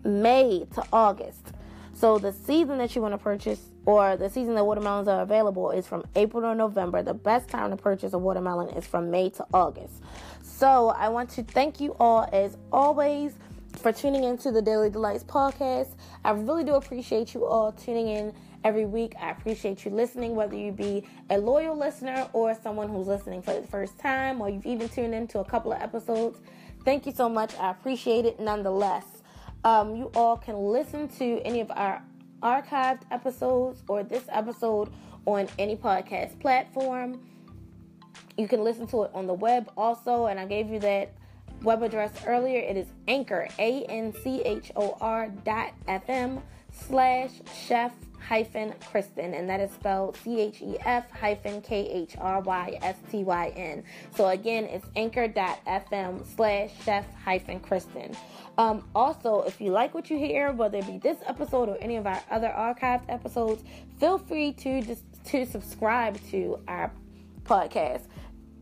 May 0.04 0.66
to 0.74 0.84
August. 0.92 1.52
So 1.94 2.18
the 2.18 2.32
season 2.32 2.76
that 2.78 2.94
you 2.94 3.00
want 3.00 3.14
to 3.14 3.18
purchase 3.18 3.70
or 3.86 4.18
the 4.18 4.28
season 4.28 4.56
that 4.56 4.64
watermelons 4.64 5.08
are 5.08 5.22
available 5.22 5.70
is 5.70 5.86
from 5.86 6.04
April 6.16 6.42
to 6.42 6.54
November. 6.54 7.02
The 7.02 7.14
best 7.14 7.48
time 7.48 7.70
to 7.70 7.76
purchase 7.76 8.12
a 8.12 8.18
watermelon 8.18 8.68
is 8.76 8.86
from 8.86 9.10
May 9.10 9.30
to 9.30 9.46
August. 9.54 10.02
So 10.42 10.88
I 10.88 11.08
want 11.08 11.30
to 11.30 11.44
thank 11.44 11.80
you 11.80 11.96
all 11.98 12.28
as 12.30 12.58
always 12.70 13.32
for 13.72 13.90
tuning 13.90 14.24
into 14.24 14.50
the 14.50 14.60
Daily 14.60 14.90
Delights 14.90 15.24
podcast. 15.24 15.94
I 16.24 16.32
really 16.32 16.64
do 16.64 16.74
appreciate 16.74 17.32
you 17.32 17.46
all 17.46 17.72
tuning 17.72 18.08
in 18.08 18.34
every 18.66 18.84
week. 18.84 19.14
I 19.20 19.30
appreciate 19.30 19.84
you 19.84 19.92
listening, 19.92 20.34
whether 20.34 20.56
you 20.56 20.72
be 20.72 21.06
a 21.30 21.38
loyal 21.38 21.78
listener 21.78 22.28
or 22.32 22.52
someone 22.52 22.88
who's 22.88 23.06
listening 23.06 23.40
for 23.40 23.54
the 23.54 23.64
first 23.68 23.96
time, 23.96 24.40
or 24.40 24.50
you've 24.50 24.66
even 24.66 24.88
tuned 24.88 25.14
into 25.14 25.38
a 25.38 25.44
couple 25.44 25.72
of 25.72 25.80
episodes. 25.80 26.40
Thank 26.84 27.06
you 27.06 27.12
so 27.12 27.28
much. 27.28 27.56
I 27.60 27.70
appreciate 27.70 28.24
it 28.24 28.40
nonetheless. 28.40 29.04
Um, 29.62 29.94
you 29.94 30.10
all 30.16 30.36
can 30.36 30.56
listen 30.56 31.06
to 31.10 31.40
any 31.44 31.60
of 31.60 31.70
our 31.70 32.02
archived 32.42 33.02
episodes 33.12 33.84
or 33.86 34.02
this 34.02 34.24
episode 34.30 34.92
on 35.26 35.46
any 35.60 35.76
podcast 35.76 36.40
platform. 36.40 37.24
You 38.36 38.48
can 38.48 38.64
listen 38.64 38.88
to 38.88 39.04
it 39.04 39.12
on 39.14 39.28
the 39.28 39.34
web 39.34 39.70
also, 39.76 40.26
and 40.26 40.40
I 40.40 40.46
gave 40.46 40.70
you 40.70 40.80
that 40.80 41.12
web 41.62 41.82
address 41.82 42.12
earlier. 42.26 42.60
It 42.60 42.76
is 42.76 42.86
anchor, 43.08 43.48
A 43.58 43.84
N 43.84 44.12
C 44.22 44.42
H 44.42 44.72
O 44.76 44.96
R 45.00 45.28
dot 45.44 45.72
FM 45.88 46.42
slash 46.72 47.30
chef 47.66 47.92
hyphen 48.20 48.74
Khrystyn, 48.92 49.38
and 49.38 49.48
that 49.48 49.60
is 49.60 49.70
spelled 49.70 50.16
C 50.16 50.40
H 50.40 50.60
E 50.60 50.76
F 50.80 51.10
hyphen 51.10 51.60
K 51.62 51.88
H 51.88 52.16
R 52.18 52.40
Y 52.40 52.78
S 52.82 52.96
T 53.10 53.24
Y 53.24 53.52
N. 53.56 53.84
So 54.14 54.28
again, 54.28 54.64
it's 54.64 54.86
anchor.fm 54.96 56.26
slash 56.34 56.70
chef 56.84 57.06
hyphen 57.24 57.60
Khrystyn. 57.60 58.16
Um, 58.58 58.88
also, 58.94 59.42
if 59.42 59.60
you 59.60 59.70
like 59.70 59.94
what 59.94 60.10
you 60.10 60.18
hear, 60.18 60.52
whether 60.52 60.78
it 60.78 60.86
be 60.86 60.98
this 60.98 61.18
episode 61.26 61.68
or 61.68 61.76
any 61.80 61.96
of 61.96 62.06
our 62.06 62.22
other 62.30 62.48
archived 62.48 63.04
episodes, 63.08 63.62
feel 64.00 64.18
free 64.18 64.52
to 64.54 64.82
just 64.82 65.04
to 65.26 65.44
subscribe 65.44 66.18
to 66.30 66.58
our 66.66 66.90
podcast. 67.44 68.02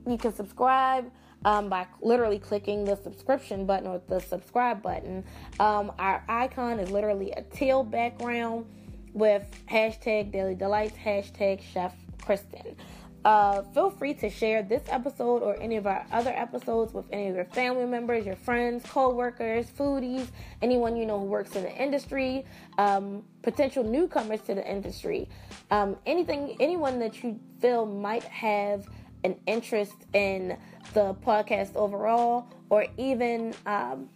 You 0.07 0.19
can 0.19 0.35
subscribe. 0.35 1.11
Um, 1.45 1.69
by 1.69 1.87
literally 2.01 2.39
clicking 2.39 2.85
the 2.85 2.97
subscription 2.97 3.67
button 3.67 3.87
or 3.87 4.01
the 4.09 4.19
subscribe 4.19 4.83
button. 4.83 5.25
Um, 5.61 5.93
our 5.99 6.25
icon 6.27 6.81
is 6.81 6.91
literally 6.91 7.33
a 7.33 7.43
teal 7.43 7.85
background 7.85 8.65
with 9.13 9.45
hashtag 9.71 10.33
Daily 10.33 10.55
Delights, 10.55 10.97
hashtag 10.97 11.61
Chef 11.63 11.95
Khrystyn. 12.19 12.77
Uh, 13.25 13.63
feel 13.73 13.89
free 13.89 14.13
to 14.13 14.29
share 14.29 14.63
this 14.63 14.83
episode 14.89 15.43
or 15.43 15.59
any 15.59 15.77
of 15.77 15.87
our 15.87 16.05
other 16.13 16.31
episodes 16.31 16.93
with 16.93 17.07
any 17.11 17.29
of 17.29 17.35
your 17.35 17.47
family 17.47 17.87
members, 17.87 18.27
your 18.27 18.37
friends, 18.37 18.85
co-workers, 18.87 19.67
foodies, 19.79 20.27
anyone 20.61 20.95
you 20.95 21.07
know 21.07 21.19
who 21.19 21.25
works 21.25 21.57
in 21.57 21.63
the 21.63 21.75
industry, 21.75 22.45
um, 22.77 23.25
potential 23.41 23.83
newcomers 23.83 24.43
to 24.43 24.55
the 24.55 24.71
industry, 24.71 25.27
um, 25.71 25.97
anything, 26.05 26.55
anyone 26.61 26.99
that 26.99 27.23
you 27.23 27.41
feel 27.61 27.87
might 27.87 28.25
have 28.25 28.87
an 29.25 29.37
interest 29.47 29.95
in 30.13 30.57
the 30.93 31.15
podcast 31.15 31.75
overall, 31.75 32.47
or 32.71 32.87
even 32.97 33.55
um, 33.67 34.09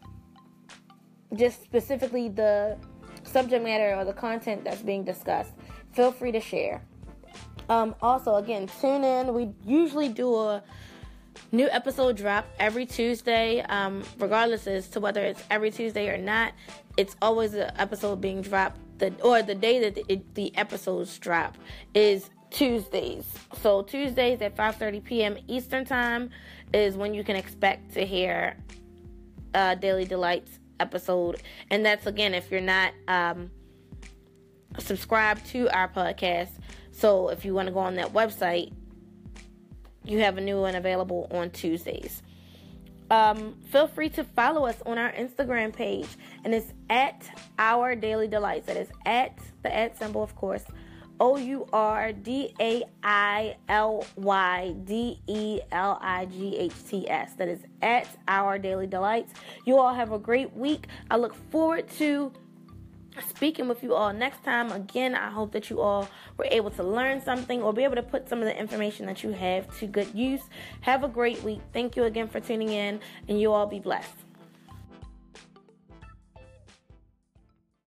just 1.34 1.62
specifically 1.62 2.28
the 2.28 2.78
subject 3.24 3.64
matter 3.64 3.94
or 3.94 4.04
the 4.04 4.12
content 4.12 4.64
that's 4.64 4.82
being 4.82 5.04
discussed, 5.04 5.52
feel 5.92 6.12
free 6.12 6.32
to 6.32 6.40
share. 6.40 6.82
Um, 7.68 7.94
also, 8.00 8.36
again, 8.36 8.68
tune 8.80 9.04
in. 9.04 9.34
We 9.34 9.50
usually 9.64 10.08
do 10.08 10.34
a 10.36 10.62
new 11.52 11.68
episode 11.70 12.16
drop 12.16 12.46
every 12.58 12.86
Tuesday, 12.86 13.60
um, 13.62 14.02
regardless 14.18 14.66
as 14.66 14.88
to 14.88 15.00
whether 15.00 15.22
it's 15.22 15.42
every 15.50 15.70
Tuesday 15.70 16.08
or 16.08 16.18
not. 16.18 16.52
It's 16.96 17.16
always 17.20 17.54
an 17.54 17.70
episode 17.76 18.20
being 18.20 18.42
dropped. 18.42 18.80
The 18.98 19.12
or 19.22 19.42
the 19.42 19.54
day 19.54 19.78
that 19.78 19.94
the, 19.94 20.20
the 20.34 20.56
episodes 20.56 21.18
drop 21.18 21.56
is 21.94 22.30
Tuesdays. 22.50 23.26
So 23.62 23.82
Tuesdays 23.82 24.40
at 24.42 24.56
5:30 24.56 25.04
p.m. 25.04 25.38
Eastern 25.46 25.84
time 25.84 26.30
is 26.72 26.96
when 26.96 27.14
you 27.14 27.24
can 27.24 27.36
expect 27.36 27.94
to 27.94 28.04
hear 28.04 28.56
uh, 29.54 29.74
Daily 29.74 30.04
Delights 30.04 30.58
episode. 30.80 31.42
And 31.70 31.84
that's 31.84 32.06
again 32.06 32.34
if 32.34 32.50
you're 32.50 32.60
not 32.60 32.92
um, 33.06 33.50
subscribed 34.78 35.46
to 35.46 35.68
our 35.76 35.88
podcast. 35.88 36.50
So 36.92 37.28
if 37.28 37.44
you 37.44 37.54
want 37.54 37.68
to 37.68 37.72
go 37.72 37.80
on 37.80 37.94
that 37.94 38.12
website, 38.12 38.72
you 40.04 40.20
have 40.20 40.38
a 40.38 40.40
new 40.40 40.60
one 40.60 40.74
available 40.74 41.28
on 41.30 41.50
Tuesdays. 41.50 42.22
Um, 43.10 43.54
feel 43.70 43.86
free 43.86 44.10
to 44.10 44.24
follow 44.24 44.66
us 44.66 44.76
on 44.84 44.98
our 44.98 45.12
Instagram 45.12 45.72
page, 45.72 46.08
and 46.44 46.54
it's 46.54 46.72
at 46.90 47.30
Our 47.58 47.94
Daily 47.94 48.28
Delights. 48.28 48.66
That 48.66 48.76
is 48.76 48.88
at 49.06 49.38
the 49.62 49.74
at 49.74 49.96
symbol, 49.96 50.22
of 50.22 50.34
course, 50.36 50.64
O 51.20 51.36
U 51.36 51.66
R 51.72 52.12
D 52.12 52.54
A 52.60 52.84
I 53.02 53.56
L 53.68 54.06
Y 54.16 54.74
D 54.84 55.20
E 55.26 55.60
L 55.72 55.98
I 56.00 56.26
G 56.26 56.56
H 56.56 56.72
T 56.88 57.08
S. 57.08 57.34
That 57.34 57.48
is 57.48 57.60
at 57.82 58.08
Our 58.28 58.58
Daily 58.58 58.86
Delights. 58.86 59.32
You 59.64 59.78
all 59.78 59.94
have 59.94 60.12
a 60.12 60.18
great 60.18 60.54
week. 60.54 60.86
I 61.10 61.16
look 61.16 61.34
forward 61.50 61.88
to 61.98 62.32
speaking 63.28 63.66
with 63.66 63.82
you 63.82 63.94
all 63.94 64.12
next 64.12 64.44
time. 64.44 64.70
Again, 64.70 65.14
I 65.14 65.30
hope 65.30 65.52
that 65.52 65.70
you 65.70 65.80
all 65.80 66.08
were 66.36 66.46
able 66.50 66.70
to 66.72 66.84
learn 66.84 67.20
something 67.20 67.62
or 67.62 67.72
be 67.72 67.82
able 67.82 67.96
to 67.96 68.02
put 68.02 68.28
some 68.28 68.38
of 68.38 68.44
the 68.44 68.56
information 68.56 69.06
that 69.06 69.24
you 69.24 69.32
have 69.32 69.76
to 69.78 69.86
good 69.86 70.14
use. 70.14 70.42
Have 70.82 71.02
a 71.02 71.08
great 71.08 71.42
week. 71.42 71.60
Thank 71.72 71.96
you 71.96 72.04
again 72.04 72.28
for 72.28 72.38
tuning 72.38 72.68
in, 72.68 73.00
and 73.26 73.40
you 73.40 73.52
all 73.52 73.66
be 73.66 73.80
blessed. 73.80 74.27